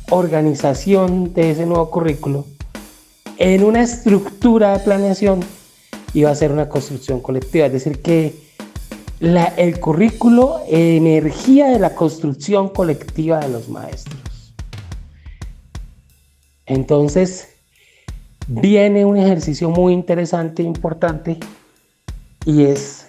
organización 0.09 1.33
de 1.33 1.51
ese 1.51 1.65
nuevo 1.65 1.89
currículo 1.89 2.45
en 3.37 3.63
una 3.63 3.81
estructura 3.81 4.77
de 4.77 4.79
planeación 4.83 5.41
iba 6.13 6.29
a 6.29 6.35
ser 6.35 6.51
una 6.51 6.69
construcción 6.69 7.19
colectiva, 7.19 7.65
es 7.65 7.73
decir, 7.73 8.01
que 8.01 8.45
el 9.19 9.79
currículo 9.79 10.61
emergía 10.69 11.67
de 11.67 11.79
la 11.79 11.93
construcción 11.93 12.69
colectiva 12.69 13.39
de 13.39 13.49
los 13.49 13.67
maestros. 13.67 14.34
Entonces, 16.65 17.49
viene 18.47 19.05
un 19.05 19.17
ejercicio 19.17 19.69
muy 19.69 19.93
interesante 19.93 20.63
e 20.63 20.65
importante 20.65 21.37
y 22.45 22.63
es 22.63 23.07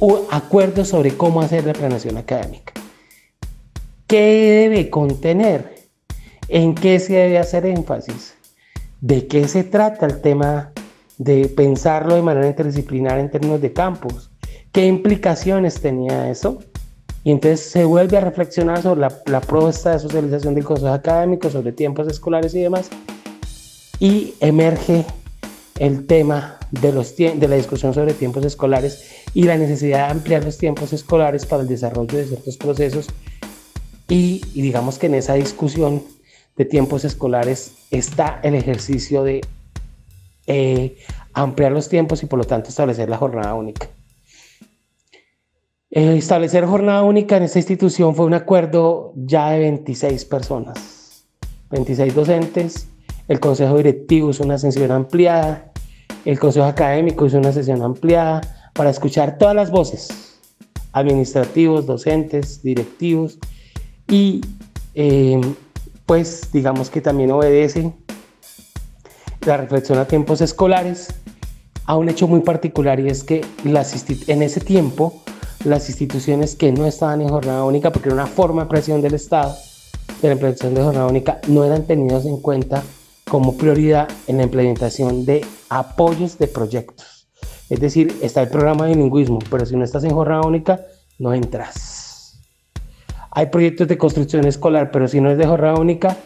un 0.00 0.20
acuerdo 0.30 0.84
sobre 0.84 1.16
cómo 1.16 1.40
hacer 1.40 1.64
la 1.64 1.72
planeación 1.72 2.16
académica. 2.16 2.72
¿Qué 4.06 4.68
debe 4.68 4.90
contener? 4.90 5.74
¿En 6.48 6.74
qué 6.74 7.00
se 7.00 7.14
debe 7.14 7.38
hacer 7.38 7.66
énfasis? 7.66 8.34
¿De 9.00 9.26
qué 9.26 9.48
se 9.48 9.64
trata 9.64 10.06
el 10.06 10.20
tema 10.20 10.72
de 11.18 11.48
pensarlo 11.48 12.14
de 12.14 12.22
manera 12.22 12.46
interdisciplinar 12.46 13.18
en 13.18 13.30
términos 13.30 13.60
de 13.60 13.72
campus? 13.72 14.30
¿Qué 14.70 14.86
implicaciones 14.86 15.80
tenía 15.80 16.30
eso? 16.30 16.60
Y 17.26 17.32
entonces 17.32 17.60
se 17.60 17.84
vuelve 17.84 18.16
a 18.16 18.20
reflexionar 18.20 18.82
sobre 18.82 19.00
la, 19.00 19.40
propuesta 19.40 19.90
de 19.90 19.98
socialización 19.98 20.54
del 20.54 20.62
consejo 20.62 20.92
académico, 20.92 21.50
sobre 21.50 21.72
tiempos 21.72 22.06
escolares 22.06 22.54
y 22.54 22.60
demás, 22.60 22.88
y 23.98 24.34
emerge 24.38 25.04
el 25.80 26.06
tema 26.06 26.56
de, 26.70 26.92
los, 26.92 27.16
de 27.16 27.48
la 27.48 27.56
discusión 27.56 27.92
sobre 27.92 28.14
tiempos 28.14 28.44
escolares 28.44 29.24
y 29.34 29.42
la 29.42 29.56
necesidad 29.56 30.06
de 30.06 30.12
ampliar 30.12 30.44
los 30.44 30.56
tiempos 30.56 30.92
escolares 30.92 31.46
para 31.46 31.62
el 31.62 31.68
desarrollo 31.68 32.16
de 32.16 32.26
ciertos 32.26 32.56
procesos. 32.58 33.08
Y, 34.08 34.42
digamos 34.54 35.00
que 35.00 35.06
en 35.06 35.16
esa 35.16 35.34
discusión 35.34 36.04
de 36.56 36.64
tiempos 36.64 37.04
escolares 37.04 37.72
está 37.90 38.38
el 38.44 38.54
ejercicio 38.54 39.24
de 39.24 39.40
eh, 40.46 40.96
ampliar 41.32 41.72
los 41.72 41.88
tiempos 41.88 42.22
y 42.22 42.26
por 42.26 42.38
lo 42.38 42.44
tanto 42.44 42.68
establecer 42.68 43.08
la 43.10 43.16
jornada 43.16 43.52
única. 43.54 43.88
Eh, 45.96 46.18
establecer 46.18 46.66
jornada 46.66 47.02
única 47.04 47.38
en 47.38 47.44
esta 47.44 47.58
institución 47.58 48.14
fue 48.14 48.26
un 48.26 48.34
acuerdo 48.34 49.14
ya 49.16 49.48
de 49.52 49.60
26 49.60 50.26
personas, 50.26 51.24
26 51.70 52.14
docentes, 52.14 52.88
el 53.28 53.40
consejo 53.40 53.78
directivo 53.78 54.28
hizo 54.28 54.44
una 54.44 54.58
sesión 54.58 54.90
ampliada, 54.90 55.72
el 56.26 56.38
consejo 56.38 56.66
académico 56.66 57.24
hizo 57.24 57.38
una 57.38 57.50
sesión 57.50 57.80
ampliada 57.80 58.42
para 58.74 58.90
escuchar 58.90 59.38
todas 59.38 59.56
las 59.56 59.70
voces, 59.70 60.38
administrativos, 60.92 61.86
docentes, 61.86 62.62
directivos, 62.62 63.38
y 64.06 64.42
eh, 64.94 65.40
pues 66.04 66.50
digamos 66.52 66.90
que 66.90 67.00
también 67.00 67.30
obedece 67.30 67.94
la 69.46 69.56
reflexión 69.56 69.98
a 69.98 70.04
tiempos 70.04 70.42
escolares 70.42 71.08
a 71.86 71.96
un 71.96 72.10
hecho 72.10 72.28
muy 72.28 72.40
particular 72.40 73.00
y 73.00 73.08
es 73.08 73.24
que 73.24 73.46
en 73.64 74.42
ese 74.42 74.60
tiempo 74.60 75.22
las 75.66 75.88
instituciones 75.88 76.54
que 76.54 76.70
no 76.70 76.86
estaban 76.86 77.20
en 77.20 77.28
jornada 77.28 77.64
única, 77.64 77.90
porque 77.90 78.08
era 78.08 78.14
una 78.14 78.26
forma 78.26 78.62
de 78.62 78.68
presión 78.68 79.02
del 79.02 79.14
Estado, 79.14 79.54
de 80.22 80.28
la 80.28 80.34
implementación 80.34 80.74
de 80.74 80.82
jornada 80.82 81.06
única, 81.06 81.40
no 81.48 81.64
eran 81.64 81.86
tenidos 81.86 82.24
en 82.24 82.40
cuenta 82.40 82.82
como 83.28 83.56
prioridad 83.56 84.08
en 84.28 84.36
la 84.36 84.44
implementación 84.44 85.26
de 85.26 85.44
apoyos 85.68 86.38
de 86.38 86.46
proyectos. 86.46 87.26
Es 87.68 87.80
decir, 87.80 88.16
está 88.22 88.42
el 88.42 88.48
programa 88.48 88.86
de 88.86 88.94
lingüismo, 88.94 89.40
pero 89.50 89.66
si 89.66 89.74
no 89.76 89.84
estás 89.84 90.04
en 90.04 90.12
jornada 90.12 90.42
única, 90.42 90.80
no 91.18 91.34
entras. 91.34 92.38
Hay 93.32 93.46
proyectos 93.46 93.88
de 93.88 93.98
construcción 93.98 94.46
escolar, 94.46 94.92
pero 94.92 95.08
si 95.08 95.20
no 95.20 95.30
es 95.30 95.36
de 95.36 95.46
jornada 95.46 95.74
única, 95.74 96.16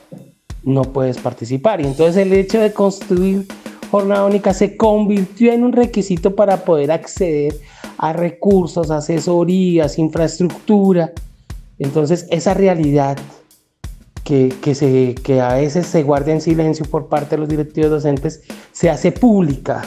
no 0.62 0.82
puedes 0.82 1.16
participar. 1.16 1.80
Y 1.80 1.86
entonces 1.86 2.18
el 2.18 2.32
hecho 2.34 2.60
de 2.60 2.74
construir 2.74 3.46
jornada 3.90 4.26
única 4.26 4.52
se 4.52 4.76
convirtió 4.76 5.50
en 5.52 5.64
un 5.64 5.72
requisito 5.72 6.36
para 6.36 6.58
poder 6.58 6.92
acceder 6.92 7.54
a 8.02 8.14
recursos, 8.14 8.90
asesorías, 8.90 9.98
infraestructura. 9.98 11.12
Entonces 11.78 12.26
esa 12.30 12.54
realidad 12.54 13.18
que, 14.24 14.74
se, 14.74 15.14
que 15.16 15.40
a 15.40 15.54
veces 15.54 15.86
se 15.86 16.02
guarda 16.02 16.32
en 16.32 16.40
silencio 16.40 16.86
por 16.86 17.08
parte 17.08 17.30
de 17.34 17.40
los 17.40 17.48
directivos 17.48 17.90
docentes, 17.90 18.42
se 18.72 18.88
hace 18.88 19.12
pública. 19.12 19.82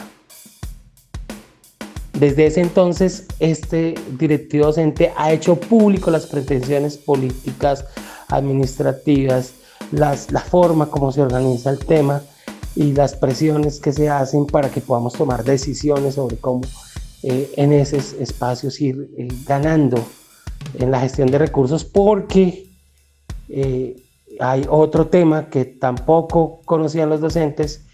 Desde 2.20 2.46
ese 2.46 2.62
entonces, 2.62 3.26
este 3.40 3.96
directivo 4.20 4.68
docente 4.68 5.12
ha 5.18 5.32
hecho 5.32 5.56
público 5.56 6.12
las 6.12 6.28
pretensiones 6.28 6.98
políticas, 6.98 7.86
administrativas, 8.28 9.54
las, 9.92 10.32
la 10.32 10.42
forma 10.42 10.92
como 10.92 11.12
se 11.12 11.22
organiza 11.22 11.72
el 11.72 11.80
tema 11.80 12.22
y 12.76 12.94
las 12.94 13.16
presiones 13.16 13.80
que 13.80 13.92
se 13.92 14.10
hacen 14.10 14.46
para 14.46 14.70
que 14.70 14.82
podamos 14.82 15.14
tomar 15.14 15.44
decisiones 15.44 16.16
sobre 16.16 16.38
cómo 16.38 16.62
eh, 17.26 17.54
en 17.56 17.72
esos 17.72 18.12
espacios 18.14 18.82
ir 18.82 19.10
eh, 19.18 19.30
ganando 19.46 20.04
en 20.78 20.92
la 20.92 21.00
gestión 21.00 21.32
de 21.32 21.38
recursos, 21.38 21.86
porque 21.86 22.68
eh, 23.48 23.96
hay 24.42 24.66
otro 24.70 25.08
tema 25.08 25.50
que 25.50 25.64
tampoco 25.64 26.60
conocían 26.66 27.08
los 27.08 27.22
docentes 27.22 27.86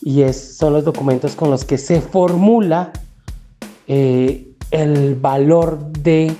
y 0.00 0.22
es, 0.22 0.56
son 0.56 0.72
los 0.72 0.86
documentos 0.86 1.34
con 1.34 1.50
los 1.50 1.66
que 1.66 1.76
se 1.76 2.00
formula 2.00 2.92
el 3.86 5.14
valor 5.14 5.92
de 5.92 6.34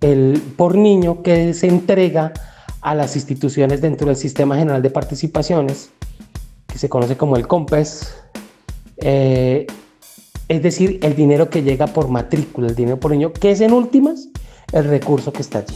el 0.00 0.42
por 0.56 0.76
niño 0.76 1.22
que 1.22 1.54
se 1.54 1.68
entrega 1.68 2.32
a 2.80 2.94
las 2.94 3.14
instituciones 3.14 3.80
dentro 3.80 4.08
del 4.08 4.16
Sistema 4.16 4.56
General 4.56 4.82
de 4.82 4.90
Participaciones, 4.90 5.90
que 6.66 6.78
se 6.78 6.88
conoce 6.88 7.16
como 7.16 7.36
el 7.36 7.46
COMPES, 7.46 8.14
es 10.52 10.62
decir, 10.62 10.98
el 11.02 11.16
dinero 11.16 11.48
que 11.48 11.62
llega 11.62 11.86
por 11.86 12.08
matrícula, 12.08 12.68
el 12.68 12.74
dinero 12.74 13.00
por 13.00 13.10
niño, 13.10 13.32
que 13.32 13.52
es 13.52 13.62
en 13.62 13.72
últimas 13.72 14.28
el 14.72 14.84
recurso 14.84 15.32
que 15.32 15.40
está 15.40 15.60
allí. 15.60 15.74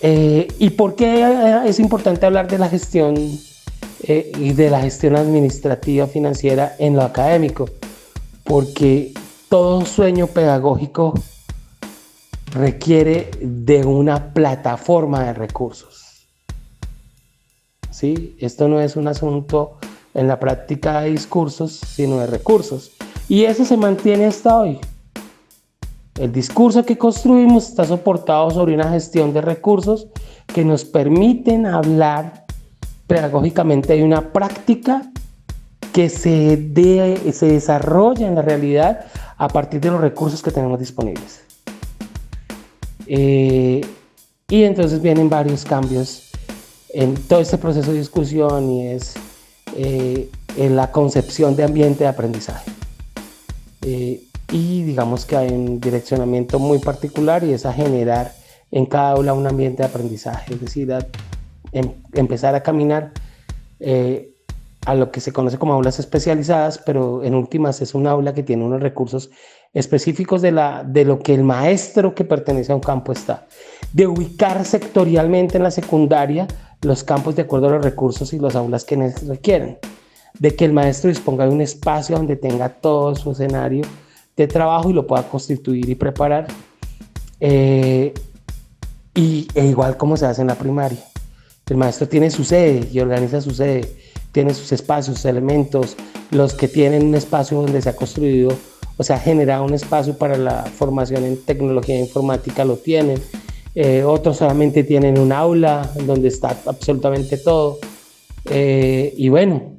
Eh, 0.00 0.48
¿Y 0.58 0.70
por 0.70 0.96
qué 0.96 1.22
eh, 1.22 1.60
es 1.66 1.78
importante 1.78 2.26
hablar 2.26 2.48
de 2.48 2.58
la 2.58 2.68
gestión 2.68 3.14
eh, 4.02 4.32
y 4.36 4.52
de 4.52 4.70
la 4.70 4.80
gestión 4.80 5.14
administrativa 5.14 6.08
financiera 6.08 6.74
en 6.80 6.96
lo 6.96 7.02
académico? 7.02 7.70
Porque 8.42 9.14
todo 9.48 9.84
sueño 9.84 10.26
pedagógico 10.26 11.14
requiere 12.50 13.30
de 13.40 13.84
una 13.84 14.32
plataforma 14.34 15.22
de 15.22 15.34
recursos. 15.34 16.26
¿Sí? 17.92 18.36
Esto 18.40 18.66
no 18.66 18.80
es 18.80 18.96
un 18.96 19.06
asunto 19.06 19.78
en 20.16 20.26
la 20.28 20.40
práctica 20.40 21.02
de 21.02 21.10
discursos, 21.10 21.72
sino 21.72 22.18
de 22.18 22.26
recursos. 22.26 22.92
Y 23.28 23.44
eso 23.44 23.64
se 23.64 23.76
mantiene 23.76 24.24
hasta 24.24 24.56
hoy. 24.56 24.78
El 26.18 26.32
discurso 26.32 26.84
que 26.84 26.96
construimos 26.96 27.68
está 27.68 27.84
soportado 27.84 28.50
sobre 28.50 28.74
una 28.74 28.90
gestión 28.90 29.34
de 29.34 29.42
recursos 29.42 30.08
que 30.46 30.64
nos 30.64 30.86
permiten 30.86 31.66
hablar 31.66 32.46
pedagógicamente 33.06 33.94
de 33.94 34.02
una 34.02 34.32
práctica 34.32 35.02
que 35.92 36.08
se, 36.08 36.72
se 37.32 37.46
desarrolla 37.46 38.26
en 38.26 38.36
la 38.36 38.42
realidad 38.42 39.06
a 39.36 39.48
partir 39.48 39.80
de 39.82 39.90
los 39.90 40.00
recursos 40.00 40.42
que 40.42 40.50
tenemos 40.50 40.78
disponibles. 40.78 41.42
Eh, 43.06 43.82
y 44.48 44.62
entonces 44.62 45.02
vienen 45.02 45.28
varios 45.28 45.64
cambios 45.64 46.30
en 46.88 47.14
todo 47.14 47.40
este 47.40 47.58
proceso 47.58 47.92
de 47.92 47.98
discusión 47.98 48.70
y 48.70 48.86
es 48.86 49.14
eh, 49.76 50.30
en 50.56 50.74
la 50.74 50.90
concepción 50.90 51.54
de 51.54 51.64
ambiente 51.64 52.04
de 52.04 52.08
aprendizaje. 52.08 52.70
Eh, 53.82 54.22
y 54.50 54.82
digamos 54.84 55.26
que 55.26 55.36
hay 55.36 55.50
un 55.50 55.80
direccionamiento 55.80 56.58
muy 56.58 56.78
particular 56.78 57.44
y 57.44 57.52
es 57.52 57.66
a 57.66 57.72
generar 57.72 58.32
en 58.70 58.86
cada 58.86 59.10
aula 59.12 59.34
un 59.34 59.46
ambiente 59.46 59.82
de 59.82 59.88
aprendizaje, 59.88 60.54
es 60.54 60.60
decir, 60.60 60.92
em, 61.72 61.92
empezar 62.14 62.54
a 62.54 62.62
caminar 62.62 63.12
eh, 63.80 64.34
a 64.86 64.94
lo 64.94 65.10
que 65.10 65.20
se 65.20 65.32
conoce 65.32 65.58
como 65.58 65.74
aulas 65.74 65.98
especializadas, 65.98 66.78
pero 66.78 67.22
en 67.22 67.34
últimas 67.34 67.82
es 67.82 67.94
un 67.94 68.06
aula 68.06 68.32
que 68.32 68.42
tiene 68.42 68.64
unos 68.64 68.80
recursos 68.80 69.30
específicos 69.74 70.40
de, 70.40 70.52
la, 70.52 70.84
de 70.84 71.04
lo 71.04 71.18
que 71.18 71.34
el 71.34 71.42
maestro 71.42 72.14
que 72.14 72.24
pertenece 72.24 72.72
a 72.72 72.76
un 72.76 72.80
campo 72.80 73.12
está, 73.12 73.46
de 73.92 74.06
ubicar 74.06 74.64
sectorialmente 74.64 75.58
en 75.58 75.64
la 75.64 75.70
secundaria 75.70 76.46
los 76.86 77.04
campos 77.04 77.36
de 77.36 77.42
acuerdo 77.42 77.68
a 77.68 77.72
los 77.72 77.84
recursos 77.84 78.32
y 78.32 78.38
las 78.38 78.56
aulas 78.56 78.84
que 78.84 78.96
requieren, 79.26 79.78
de 80.38 80.54
que 80.54 80.64
el 80.64 80.72
maestro 80.72 81.08
disponga 81.08 81.46
de 81.46 81.52
un 81.52 81.60
espacio 81.60 82.16
donde 82.16 82.36
tenga 82.36 82.68
todo 82.68 83.14
su 83.14 83.32
escenario 83.32 83.84
de 84.36 84.46
trabajo 84.46 84.90
y 84.90 84.92
lo 84.92 85.06
pueda 85.06 85.28
constituir 85.28 85.88
y 85.88 85.94
preparar. 85.94 86.46
Eh, 87.40 88.14
y 89.14 89.48
e 89.54 89.66
igual 89.66 89.96
como 89.96 90.16
se 90.16 90.26
hace 90.26 90.42
en 90.42 90.48
la 90.48 90.54
primaria, 90.54 90.98
El 91.68 91.78
maestro 91.78 92.06
tiene 92.06 92.30
su 92.30 92.44
sede 92.44 92.88
y 92.92 93.00
organiza 93.00 93.40
su 93.40 93.50
sede, 93.50 93.90
tiene 94.30 94.54
sus 94.54 94.70
espacios, 94.72 95.16
sus 95.16 95.24
elementos, 95.24 95.96
los 96.30 96.54
que 96.54 96.68
tienen 96.68 97.06
un 97.06 97.14
espacio 97.14 97.60
donde 97.60 97.82
se 97.82 97.88
ha 97.88 97.96
construido, 97.96 98.52
o 98.96 99.02
sea, 99.02 99.18
generado 99.18 99.64
un 99.64 99.74
espacio 99.74 100.16
para 100.16 100.36
la 100.36 100.62
formación 100.64 101.24
en 101.24 101.42
tecnología 101.42 101.98
informática, 101.98 102.64
lo 102.64 102.76
tienen. 102.76 103.20
Eh, 103.78 104.02
otros 104.04 104.38
solamente 104.38 104.84
tienen 104.84 105.18
un 105.18 105.32
aula 105.32 105.92
donde 106.06 106.28
está 106.28 106.56
absolutamente 106.64 107.36
todo. 107.36 107.78
Eh, 108.46 109.12
y 109.18 109.28
bueno, 109.28 109.76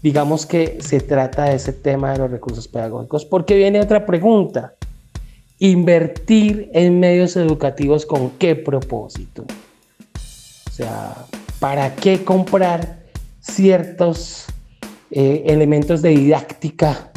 digamos 0.00 0.46
que 0.46 0.78
se 0.80 1.00
trata 1.00 1.46
de 1.46 1.56
ese 1.56 1.72
tema 1.72 2.12
de 2.12 2.18
los 2.18 2.30
recursos 2.30 2.68
pedagógicos, 2.68 3.24
porque 3.24 3.56
viene 3.56 3.80
otra 3.80 4.06
pregunta. 4.06 4.74
Invertir 5.58 6.70
en 6.72 7.00
medios 7.00 7.34
educativos 7.34 8.06
con 8.06 8.30
qué 8.30 8.54
propósito? 8.54 9.44
O 10.68 10.70
sea, 10.70 11.26
¿para 11.58 11.96
qué 11.96 12.22
comprar 12.22 13.00
ciertos 13.40 14.46
eh, 15.10 15.42
elementos 15.46 16.00
de 16.00 16.10
didáctica? 16.10 17.10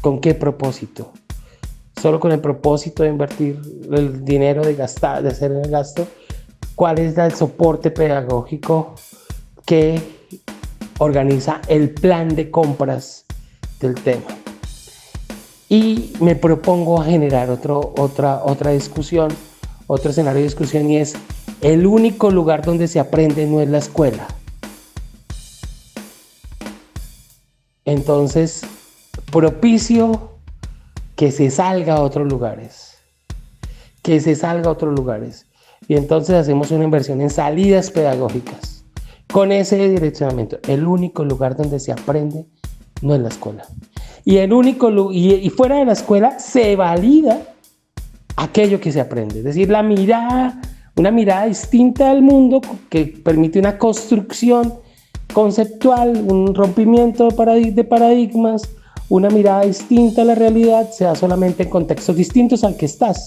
¿Con 0.00 0.20
qué 0.20 0.34
propósito? 0.34 1.12
Solo 2.00 2.18
con 2.18 2.32
el 2.32 2.40
propósito 2.40 3.02
de 3.02 3.10
invertir 3.10 3.60
el 3.92 4.24
dinero, 4.24 4.62
de 4.62 4.74
gastar, 4.74 5.22
de 5.22 5.28
hacer 5.28 5.52
el 5.52 5.70
gasto, 5.70 6.06
cuál 6.74 6.98
es 6.98 7.18
el 7.18 7.34
soporte 7.34 7.90
pedagógico 7.90 8.94
que 9.66 10.00
organiza 10.98 11.60
el 11.68 11.90
plan 11.90 12.34
de 12.34 12.50
compras 12.50 13.24
del 13.80 13.94
tema. 13.94 14.26
Y 15.68 16.12
me 16.20 16.34
propongo 16.36 17.02
generar 17.02 17.50
otro, 17.50 17.92
otra, 17.96 18.42
otra 18.44 18.70
discusión, 18.70 19.28
otro 19.86 20.10
escenario 20.10 20.38
de 20.38 20.44
discusión 20.44 20.90
y 20.90 20.96
es 20.96 21.14
el 21.60 21.86
único 21.86 22.30
lugar 22.30 22.64
donde 22.64 22.88
se 22.88 22.98
aprende 22.98 23.46
no 23.46 23.60
es 23.60 23.68
la 23.68 23.78
escuela. 23.78 24.26
Entonces, 27.84 28.62
propicio 29.30 30.29
que 31.20 31.30
se 31.30 31.50
salga 31.50 31.96
a 31.96 32.00
otros 32.00 32.26
lugares, 32.26 32.96
que 34.00 34.20
se 34.20 34.34
salga 34.34 34.70
a 34.70 34.72
otros 34.72 34.94
lugares. 34.94 35.44
Y 35.86 35.96
entonces 35.96 36.34
hacemos 36.34 36.70
una 36.70 36.84
inversión 36.84 37.20
en 37.20 37.28
salidas 37.28 37.90
pedagógicas. 37.90 38.86
Con 39.30 39.52
ese 39.52 39.86
direccionamiento, 39.90 40.58
el 40.66 40.86
único 40.86 41.22
lugar 41.22 41.58
donde 41.58 41.78
se 41.78 41.92
aprende 41.92 42.46
no 43.02 43.14
es 43.14 43.20
la 43.20 43.28
escuela. 43.28 43.66
Y, 44.24 44.38
el 44.38 44.54
único, 44.54 45.12
y, 45.12 45.34
y 45.34 45.50
fuera 45.50 45.76
de 45.76 45.84
la 45.84 45.92
escuela 45.92 46.38
se 46.38 46.74
valida 46.74 47.42
aquello 48.36 48.80
que 48.80 48.90
se 48.90 49.02
aprende. 49.02 49.40
Es 49.40 49.44
decir, 49.44 49.68
la 49.68 49.82
mirada, 49.82 50.58
una 50.96 51.10
mirada 51.10 51.44
distinta 51.44 52.10
al 52.10 52.22
mundo 52.22 52.62
que 52.88 53.04
permite 53.04 53.58
una 53.58 53.76
construcción 53.76 54.72
conceptual, 55.34 56.16
un 56.16 56.54
rompimiento 56.54 57.28
de 57.28 57.84
paradigmas, 57.84 58.70
una 59.10 59.28
mirada 59.28 59.62
distinta 59.62 60.22
a 60.22 60.24
la 60.24 60.36
realidad, 60.36 60.90
sea 60.92 61.16
solamente 61.16 61.64
en 61.64 61.68
contextos 61.68 62.16
distintos 62.16 62.62
al 62.62 62.76
que 62.76 62.86
estás. 62.86 63.26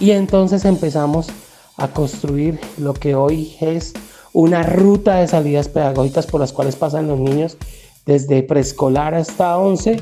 Y 0.00 0.10
entonces 0.10 0.64
empezamos 0.64 1.28
a 1.76 1.88
construir 1.88 2.58
lo 2.76 2.92
que 2.92 3.14
hoy 3.14 3.54
es 3.60 3.94
una 4.32 4.64
ruta 4.64 5.16
de 5.16 5.28
salidas 5.28 5.68
pedagógicas 5.68 6.26
por 6.26 6.40
las 6.40 6.52
cuales 6.52 6.74
pasan 6.74 7.06
los 7.06 7.20
niños 7.20 7.56
desde 8.04 8.42
preescolar 8.42 9.14
hasta 9.14 9.56
11, 9.56 10.00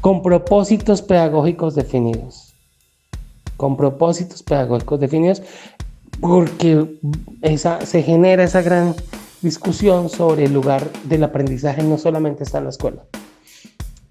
con 0.00 0.22
propósitos 0.22 1.02
pedagógicos 1.02 1.74
definidos. 1.74 2.54
Con 3.58 3.76
propósitos 3.76 4.42
pedagógicos 4.42 5.00
definidos, 5.00 5.42
porque 6.18 6.98
esa, 7.42 7.84
se 7.84 8.02
genera 8.02 8.42
esa 8.42 8.62
gran 8.62 8.94
discusión 9.42 10.08
sobre 10.08 10.46
el 10.46 10.54
lugar 10.54 10.90
del 11.04 11.24
aprendizaje, 11.24 11.82
no 11.82 11.98
solamente 11.98 12.42
está 12.42 12.56
en 12.56 12.64
la 12.64 12.70
escuela. 12.70 13.02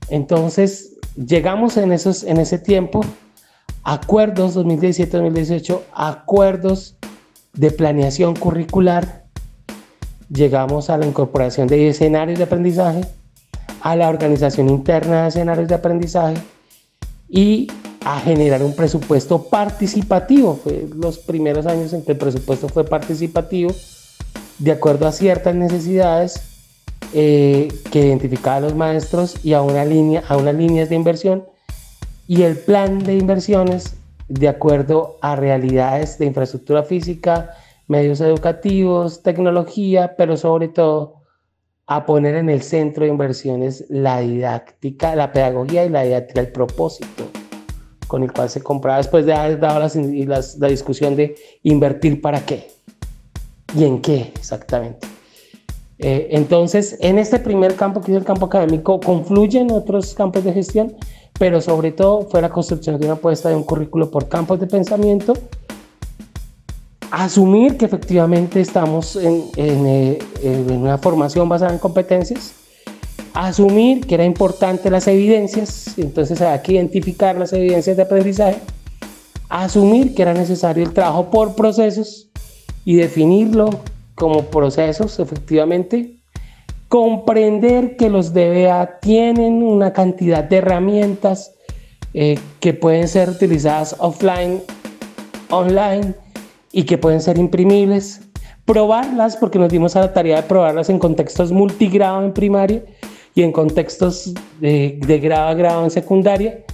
Entonces, 0.10 0.98
llegamos 1.16 1.78
en, 1.78 1.92
esos, 1.92 2.24
en 2.24 2.38
ese 2.38 2.58
tiempo, 2.60 3.02
acuerdos 3.84 4.56
2017-2018, 4.58 5.82
acuerdos 5.94 6.96
de 7.54 7.72
planeación 7.72 8.36
curricular, 8.36 9.26
llegamos 10.32 10.90
a 10.90 10.98
la 10.98 11.06
incorporación 11.06 11.68
de 11.68 11.90
escenarios 11.90 12.38
de 12.38 12.46
aprendizaje, 12.46 13.02
a 13.82 13.96
la 13.96 14.10
organización 14.10 14.70
interna 14.70 15.24
de 15.24 15.30
escenarios 15.30 15.68
de 15.68 15.76
aprendizaje 15.76 16.38
y 17.30 17.68
a 18.04 18.20
generar 18.20 18.64
un 18.64 18.76
presupuesto 18.76 19.44
participativo. 19.44 20.60
Fue 20.62 20.88
los 20.96 21.20
primeros 21.20 21.66
años 21.66 21.94
en 21.94 22.04
que 22.04 22.14
el 22.14 22.18
presupuesto 22.18 22.68
fue 22.68 22.86
participativo, 22.86 23.72
de 24.58 24.72
acuerdo 24.72 25.08
a 25.08 25.12
ciertas 25.12 25.56
necesidades 25.56 26.59
eh, 27.14 27.68
que 27.92 28.06
identificaba 28.06 28.58
a 28.58 28.62
los 28.62 28.76
maestros 28.76 29.44
y 29.44 29.54
a, 29.54 29.62
una 29.62 29.86
línea, 29.86 30.24
a 30.28 30.38
unas 30.38 30.56
líneas 30.56 30.90
de 30.90 30.96
inversión 30.96 31.46
y 32.28 32.44
el 32.44 32.58
plan 32.58 33.00
de 33.00 33.16
inversiones 33.16 33.96
de 34.28 34.48
acuerdo 34.48 35.18
a 35.22 35.36
realidades 35.36 36.20
de 36.20 36.28
infraestructura 36.28 36.84
física, 36.84 37.52
medios 37.88 38.22
educativos, 38.22 39.24
tecnología, 39.24 40.16
pero 40.16 40.38
sobre 40.38 40.68
todo 40.68 41.16
a 41.88 42.06
poner 42.06 42.36
en 42.36 42.50
el 42.50 42.62
centro 42.62 43.04
de 43.06 43.10
inversiones 43.10 43.86
la 43.90 44.20
didáctica, 44.20 45.16
la 45.16 45.32
pedagogía 45.32 45.86
y 45.86 45.90
la 45.90 46.04
didáctica, 46.04 46.42
el 46.42 46.52
propósito 46.52 47.26
con 48.10 48.24
el 48.24 48.32
cual 48.32 48.50
se 48.50 48.62
compraba 48.62 48.98
después 48.98 49.26
de 49.26 49.34
haber 49.34 49.60
dado 49.60 49.80
la 49.80 50.68
discusión 50.68 51.16
de 51.16 51.36
invertir 51.64 52.22
para 52.22 52.46
qué 52.46 52.72
y 53.76 53.86
en 53.86 54.02
qué 54.02 54.34
exactamente. 54.36 55.19
Eh, 56.00 56.30
entonces, 56.32 56.98
en 57.02 57.20
este 57.20 57.40
primer 57.40 57.76
campo, 57.76 58.02
que 58.02 58.14
es 58.14 58.18
el 58.18 58.24
campo 58.24 58.46
académico, 58.46 59.02
confluyen 59.02 59.70
otros 59.72 60.14
campos 60.14 60.46
de 60.46 60.54
gestión, 60.54 60.96
pero 61.38 61.60
sobre 61.60 61.92
todo 61.92 62.22
fue 62.22 62.42
la 62.42 62.50
construcción 62.50 62.98
de 63.00 63.06
una 63.06 63.16
apuesta 63.16 63.50
de 63.50 63.56
un 63.56 63.64
currículo 63.64 64.10
por 64.10 64.30
campos 64.30 64.60
de 64.62 64.68
pensamiento, 64.68 65.34
asumir 67.12 67.78
que 67.78 67.86
efectivamente 67.86 68.62
estamos 68.62 69.18
en, 69.18 69.50
eh, 69.58 70.20
una 70.70 70.98
formación 70.98 71.50
basada 71.50 71.74
en 71.74 71.80
competencias, 71.80 72.54
asumir 73.34 74.08
que 74.08 74.16
era 74.16 74.24
importante 74.24 74.90
las 74.90 75.08
evidencias, 75.08 75.98
entonces 75.98 76.42
hay 76.42 76.60
que 76.60 76.74
identificar 76.74 77.38
las 77.38 77.52
evidencias 77.52 77.98
de 77.98 78.04
aprendizaje, 78.04 78.60
asumir 79.50 80.16
que 80.16 80.22
era 80.22 80.34
necesario 80.34 80.84
el 80.84 80.94
trabajo 80.94 81.30
por 81.30 81.56
procesos 81.56 82.30
y 82.86 82.96
definirlo 82.96 83.70
como 84.20 84.44
procesos, 84.44 85.18
efectivamente, 85.20 86.18
comprender 86.90 87.96
que 87.96 88.10
los 88.10 88.34
DBA 88.34 89.00
tienen 89.00 89.64
una 89.64 89.94
cantidad 89.94 90.44
de 90.44 90.58
herramientas 90.58 91.56
eh, 92.14 92.38
que 92.60 92.74
pueden 92.74 93.08
ser 93.08 93.30
utilizadas 93.30 93.96
offline, 94.00 94.62
online 95.50 96.14
y 96.72 96.84
que 96.84 96.98
pueden 96.98 97.22
ser 97.22 97.38
imprimibles, 97.38 98.22
probarlas 98.66 99.38
porque 99.38 99.58
nos 99.58 99.70
dimos 99.70 99.96
a 99.96 100.02
la 100.02 100.14
tarea 100.14 100.42
de 100.42 100.44
probarlas 100.44 100.90
en 100.90 101.00
contextos 101.00 101.52
multigrado 101.52 102.24
en 102.24 102.34
primaria 102.34 102.84
y 103.34 103.44
en 103.44 103.52
contextos 103.52 104.34
de, 104.60 105.00
de 105.08 105.20
grado 105.20 105.48
a 105.48 105.54
grado 105.54 105.84
en 105.86 105.92
secundaria 105.92 106.66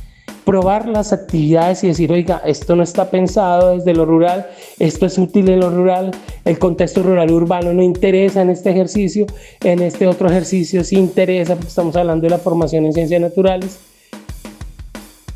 probar 0.46 0.88
las 0.88 1.12
actividades 1.12 1.84
y 1.84 1.88
decir, 1.88 2.12
oiga, 2.12 2.42
esto 2.46 2.76
no 2.76 2.84
está 2.84 3.10
pensado 3.10 3.76
desde 3.76 3.94
lo 3.94 4.06
rural, 4.06 4.48
esto 4.80 5.08
es 5.08 5.18
útil 5.18 5.50
en 5.50 5.60
lo 5.60 5.72
rural, 5.72 6.12
el 6.46 6.60
contexto 6.60 7.02
rural 7.02 7.32
urbano 7.32 7.74
no 7.74 7.82
interesa 7.82 8.44
en 8.44 8.52
este 8.52 8.70
ejercicio, 8.70 9.26
en 9.64 9.82
este 9.82 10.08
otro 10.08 10.30
ejercicio 10.30 10.84
sí 10.84 10.98
interesa, 10.98 11.56
porque 11.56 11.70
estamos 11.70 11.96
hablando 11.96 12.24
de 12.24 12.30
la 12.30 12.38
formación 12.38 12.86
en 12.86 12.94
ciencias 12.94 13.20
naturales. 13.20 13.80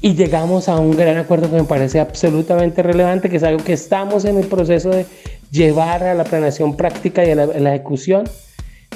Y 0.02 0.13
llegamos 0.13 0.69
a 0.69 0.80
un 0.80 0.91
gran 0.95 1.17
acuerdo 1.17 1.50
que 1.50 1.58
me 1.58 1.65
parece 1.65 2.00
absolutamente 2.00 2.84
relevante, 2.84 3.30
que 3.30 3.38
es 3.38 3.43
algo 3.43 3.62
que 3.63 3.74
estamos 3.74 4.24
en 4.24 4.38
el 4.38 4.45
proceso 4.45 4.91
de 4.91 5.06
llevar 5.52 6.04
a 6.04 6.13
la 6.13 6.24
planeación 6.24 6.78
práctica 6.78 7.26
y 7.26 7.32
a 7.32 7.36
la, 7.36 7.43
a 7.43 7.60
la 7.60 7.76
ejecución, 7.76 8.30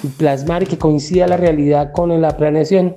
y 0.01 0.07
plasmar 0.07 0.63
y 0.63 0.67
que 0.67 0.77
coincida 0.77 1.27
la 1.27 1.37
realidad 1.37 1.91
con 1.91 2.21
la 2.21 2.37
planeación. 2.37 2.95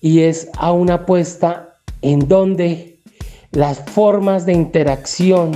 Y 0.00 0.20
es 0.20 0.50
a 0.56 0.70
una 0.70 0.94
apuesta 0.94 1.73
en 2.04 2.28
donde 2.28 2.98
las 3.50 3.78
formas 3.78 4.44
de 4.44 4.52
interacción 4.52 5.52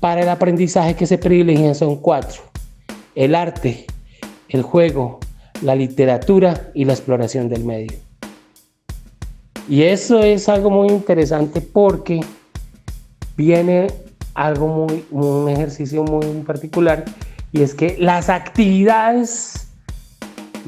para 0.00 0.20
el 0.20 0.28
aprendizaje 0.28 0.94
que 0.94 1.06
se 1.06 1.16
privilegian 1.16 1.74
son 1.74 1.96
cuatro. 1.96 2.42
El 3.14 3.34
arte, 3.34 3.86
el 4.50 4.60
juego, 4.60 5.18
la 5.62 5.74
literatura 5.74 6.70
y 6.74 6.84
la 6.84 6.92
exploración 6.92 7.48
del 7.48 7.64
medio. 7.64 7.96
Y 9.66 9.84
eso 9.84 10.22
es 10.22 10.50
algo 10.50 10.68
muy 10.68 10.88
interesante 10.88 11.62
porque 11.62 12.20
viene 13.34 13.86
algo 14.34 14.68
muy, 14.68 15.06
un 15.10 15.48
ejercicio 15.48 16.04
muy 16.04 16.26
particular 16.42 17.06
y 17.50 17.62
es 17.62 17.74
que 17.74 17.96
las 17.98 18.28
actividades 18.28 19.68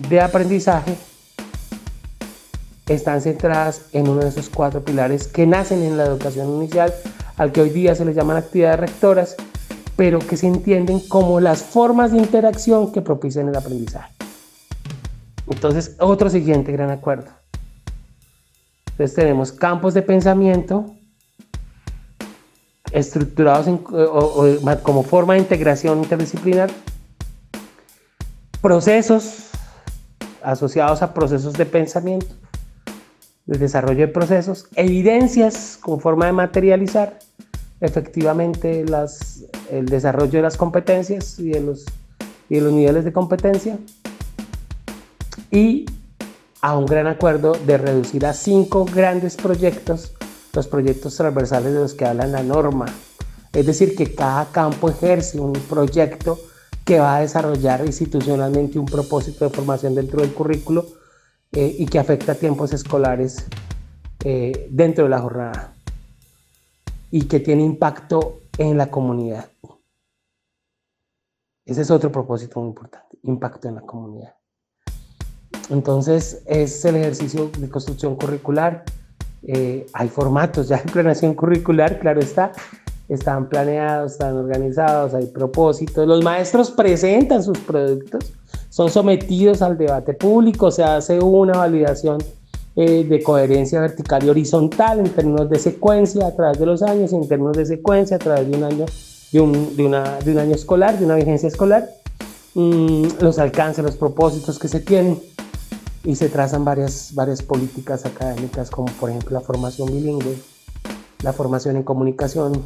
de 0.09 0.21
aprendizaje 0.23 0.95
están 2.87 3.21
centradas 3.23 3.87
en 3.93 4.09
uno 4.09 4.21
de 4.21 4.29
esos 4.29 4.49
cuatro 4.49 4.85
pilares 4.85 5.27
que 5.27 5.47
nacen 5.47 5.83
en 5.83 5.97
la 5.97 6.05
educación 6.05 6.49
inicial, 6.57 6.93
al 7.37 7.53
que 7.53 7.63
hoy 7.63 7.71
día 7.71 7.95
se 7.95 8.05
les 8.05 8.15
llaman 8.15 8.37
actividades 8.37 8.81
rectoras, 8.81 9.37
pero 9.97 10.19
que 10.19 10.37
se 10.37 10.47
entienden 10.47 11.01
como 11.01 11.41
las 11.41 11.63
formas 11.63 12.13
de 12.13 12.19
interacción 12.19 12.93
que 12.93 13.01
propician 13.01 13.49
el 13.49 13.57
aprendizaje. 13.57 14.13
Entonces, 15.47 15.97
otro 15.99 16.31
siguiente 16.31 16.73
gran 16.73 16.91
acuerdo. 16.91 17.31
Entonces 18.87 19.17
tenemos 19.17 19.51
campos 19.51 19.93
de 19.95 20.03
pensamiento 20.03 20.95
estructurados 22.93 23.67
como 24.85 25.03
forma 25.03 25.35
de 25.35 25.41
integración 25.41 25.99
interdisciplinar, 25.99 26.71
procesos 28.63 29.51
asociados 30.43 31.03
a 31.03 31.13
procesos 31.13 31.55
de 31.55 31.67
pensamiento, 31.67 32.37
de 33.47 33.59
desarrollo 33.59 34.07
de 34.07 34.09
procesos, 34.09 34.67
evidencias 34.75 35.79
como 35.81 36.01
forma 36.01 36.27
de 36.27 36.33
materializar 36.33 37.19
efectivamente 37.81 38.85
el 39.71 39.87
desarrollo 39.87 40.33
de 40.33 40.43
las 40.43 40.57
competencias 40.57 41.39
y 41.39 41.51
de 41.51 41.61
los, 41.61 41.85
y 42.49 42.55
de 42.57 42.61
los 42.63 42.73
niveles 42.73 43.05
de 43.05 43.13
competencia, 43.13 43.79
y 45.51 45.85
a 46.63 46.77
un 46.79 46.87
gran 46.87 47.07
acuerdo 47.07 47.53
de 47.67 47.77
reducir 47.77 48.25
a 48.25 48.33
cinco 48.33 48.87
grandes 48.87 49.37
proyectos 49.37 50.15
los 50.55 50.67
proyectos 50.67 51.17
transversales 51.17 51.75
de 51.75 51.81
los 51.81 51.95
que 51.95 52.07
habla 52.07 52.27
la 52.27 52.43
norma. 52.43 52.87
Es 53.53 53.67
decir, 53.67 53.95
que 53.95 54.15
cada 54.15 54.47
campo 54.47 54.89
ejerce 54.89 55.39
un 55.39 55.53
proyecto 55.53 56.39
que 56.85 57.01
va 57.01 57.17
a 57.17 57.21
desarrollar 57.21 57.85
institucionalmente 57.85 58.79
un 58.79 58.87
propósito 58.87 59.45
de 59.45 59.55
formación 59.55 59.95
dentro 59.95 60.21
del 60.21 60.33
currículo 60.33 60.87
eh, 61.55 61.77
y 61.79 61.87
que 61.87 61.99
afecta 61.99 62.35
tiempos 62.35 62.73
escolares 62.73 63.47
eh, 64.25 64.69
dentro 64.71 65.05
de 65.05 65.11
la 65.11 65.21
jornada 65.21 65.75
y 67.11 67.27
que 67.27 67.39
tiene 67.41 67.63
impacto 67.63 68.41
en 68.59 68.77
la 68.77 68.91
comunidad. 68.91 69.49
Ese 71.65 71.83
es 71.83 71.91
otro 71.91 72.11
propósito 72.11 72.61
muy 72.61 72.71
importante, 72.71 73.19
impacto 73.23 73.69
en 73.69 73.77
la 73.77 73.81
comunidad. 73.83 74.35
Entonces 75.71 76.43
es 76.47 76.85
el 76.85 76.97
ejercicio 76.97 77.51
de 77.57 77.69
construcción 77.69 78.17
curricular. 78.17 78.85
Eh, 79.43 79.87
hay 79.93 80.09
formatos 80.09 80.69
ya 80.69 80.79
de 80.79 80.91
planeación 80.91 81.35
curricular, 81.35 82.01
claro 82.01 82.21
está. 82.21 82.53
Están 83.09 83.49
planeados, 83.49 84.13
están 84.13 84.37
organizados, 84.37 85.15
hay 85.15 85.27
propósitos. 85.27 86.07
Los 86.07 86.25
maestros 86.25 86.71
presentan 86.71 87.43
sus 87.43 87.59
productos, 87.59 88.33
son 88.75 88.91
sometidos 88.91 89.63
al 89.63 89.79
debate 89.79 90.15
público, 90.15 90.69
se 90.73 90.83
hace 90.83 91.21
una 91.21 91.57
validación 91.57 92.19
eh, 92.75 93.05
de 93.05 93.23
coherencia 93.23 93.81
vertical 93.81 94.25
y 94.25 94.31
horizontal 94.31 94.99
en 94.99 95.11
términos 95.11 95.49
de 95.49 95.61
secuencia 95.61 96.27
a 96.27 96.35
través 96.35 96.59
de 96.59 96.67
los 96.67 96.83
años, 96.83 97.13
en 97.13 97.29
términos 97.29 97.57
de 97.57 97.67
secuencia 97.67 98.17
a 98.17 98.19
través 98.19 98.51
de 98.51 98.57
un 98.57 98.65
año, 98.65 98.87
de 99.31 99.41
un, 99.41 99.77
de 99.77 99.87
una, 99.87 100.19
de 100.19 100.33
un 100.33 100.39
año 100.39 100.57
escolar, 100.57 100.99
de 100.99 101.05
una 101.05 101.15
vigencia 101.15 101.47
escolar, 101.47 101.89
mm, 102.55 103.21
los 103.21 103.39
alcances, 103.39 103.85
los 103.85 103.95
propósitos 103.95 104.59
que 104.59 104.67
se 104.67 104.81
tienen. 104.81 105.21
Y 106.03 106.17
se 106.17 106.29
trazan 106.29 106.65
varias, 106.65 107.15
varias 107.15 107.43
políticas 107.43 108.05
académicas 108.05 108.71
como 108.71 108.89
por 108.99 109.09
ejemplo 109.09 109.39
la 109.39 109.41
formación 109.41 109.87
bilingüe, 109.87 110.37
la 111.23 111.33
formación 111.33 111.77
en 111.77 111.85
comunicación, 111.85 112.61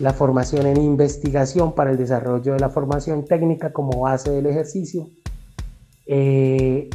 la 0.00 0.12
formación 0.12 0.66
en 0.66 0.78
investigación 0.78 1.74
para 1.74 1.90
el 1.90 1.96
desarrollo 1.96 2.54
de 2.54 2.60
la 2.60 2.70
formación 2.70 3.24
técnica 3.24 3.72
como 3.72 4.00
base 4.00 4.30
del 4.30 4.46
ejercicio, 4.46 5.08
eh, 6.06 6.90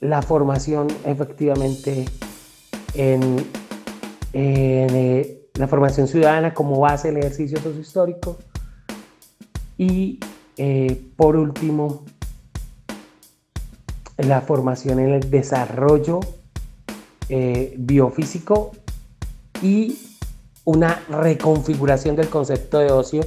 la 0.00 0.22
formación 0.22 0.88
efectivamente 1.04 2.04
en, 2.94 3.36
eh, 4.32 5.48
la 5.54 5.68
formación 5.68 6.08
ciudadana 6.08 6.54
como 6.54 6.80
base 6.80 7.08
del 7.08 7.18
ejercicio 7.18 7.58
sociohistórico. 7.60 8.38
Y 9.78 10.20
eh, 10.56 11.02
por 11.16 11.36
último 11.36 12.04
la 14.18 14.40
formación 14.40 15.00
en 15.00 15.10
el 15.10 15.30
desarrollo 15.30 16.20
biofísico 17.78 18.72
y 19.62 20.11
una 20.64 21.02
reconfiguración 21.08 22.16
del 22.16 22.28
concepto 22.28 22.78
de 22.78 22.90
ocio 22.90 23.22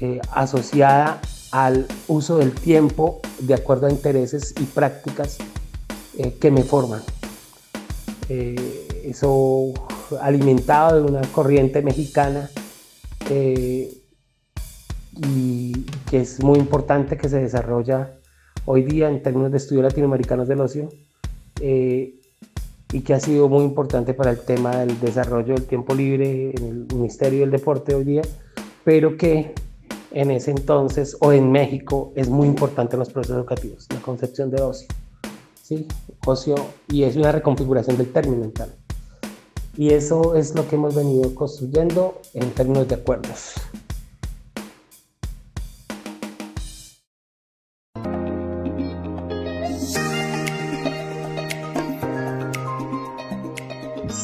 eh, 0.00 0.20
asociada 0.32 1.20
al 1.52 1.86
uso 2.08 2.38
del 2.38 2.52
tiempo 2.52 3.20
de 3.40 3.54
acuerdo 3.54 3.86
a 3.86 3.90
intereses 3.90 4.54
y 4.60 4.64
prácticas 4.64 5.38
eh, 6.18 6.36
que 6.40 6.50
me 6.50 6.62
forman. 6.62 7.02
eso 8.28 9.72
alimentado 10.20 11.02
de 11.02 11.10
una 11.10 11.22
corriente 11.32 11.82
mexicana 11.82 12.48
y 15.22 15.72
que 16.08 16.20
es 16.20 16.42
muy 16.42 16.58
importante 16.58 17.16
que 17.16 17.28
se 17.28 17.40
desarrolla 17.40 18.20
hoy 18.64 18.82
día 18.84 19.08
en 19.08 19.22
términos 19.22 19.50
de 19.50 19.58
estudios 19.58 19.84
latinoamericanos 19.84 20.48
del 20.48 20.60
ocio 20.60 20.88
eh, 21.60 22.19
y 22.92 23.02
que 23.02 23.14
ha 23.14 23.20
sido 23.20 23.48
muy 23.48 23.64
importante 23.64 24.14
para 24.14 24.30
el 24.30 24.40
tema 24.40 24.76
del 24.76 24.98
desarrollo 25.00 25.54
del 25.54 25.66
tiempo 25.66 25.94
libre 25.94 26.50
en 26.56 26.64
el 26.64 26.86
Ministerio 26.94 27.40
del 27.40 27.50
Deporte 27.50 27.94
hoy 27.94 28.04
día, 28.04 28.22
pero 28.84 29.16
que 29.16 29.54
en 30.12 30.30
ese 30.30 30.50
entonces 30.50 31.16
o 31.20 31.32
en 31.32 31.52
México 31.52 32.12
es 32.16 32.28
muy 32.28 32.46
importante 32.48 32.96
en 32.96 33.00
los 33.00 33.10
procesos 33.10 33.36
educativos, 33.36 33.86
la 33.92 34.00
concepción 34.00 34.50
de 34.50 34.62
ocio. 34.62 34.88
¿sí? 35.62 35.86
Ocio 36.26 36.56
y 36.88 37.04
es 37.04 37.16
una 37.16 37.32
reconfiguración 37.32 37.96
del 37.96 38.12
término 38.12 38.40
mental. 38.40 38.74
Y 39.76 39.90
eso 39.90 40.34
es 40.34 40.54
lo 40.54 40.66
que 40.68 40.76
hemos 40.76 40.94
venido 40.94 41.32
construyendo 41.34 42.20
en 42.34 42.50
términos 42.50 42.88
de 42.88 42.96
acuerdos. 42.96 43.54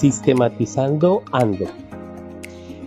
Sistematizando 0.06 1.24
Ando. 1.32 1.66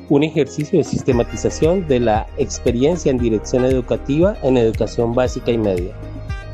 Un 0.08 0.24
ejercicio 0.24 0.80
de 0.80 0.86
sistematización 0.86 1.86
de 1.86 2.00
la 2.00 2.26
experiencia 2.38 3.12
en 3.12 3.18
dirección 3.18 3.66
educativa 3.66 4.38
en 4.42 4.56
educación 4.56 5.14
básica 5.14 5.52
y 5.52 5.58
media. 5.58 5.94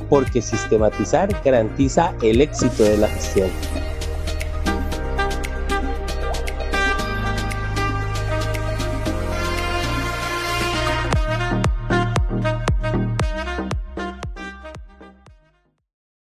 Porque 0.09 0.41
sistematizar 0.41 1.29
garantiza 1.45 2.15
el 2.23 2.41
éxito 2.41 2.81
de 2.81 2.97
la 2.97 3.07
gestión. 3.09 3.49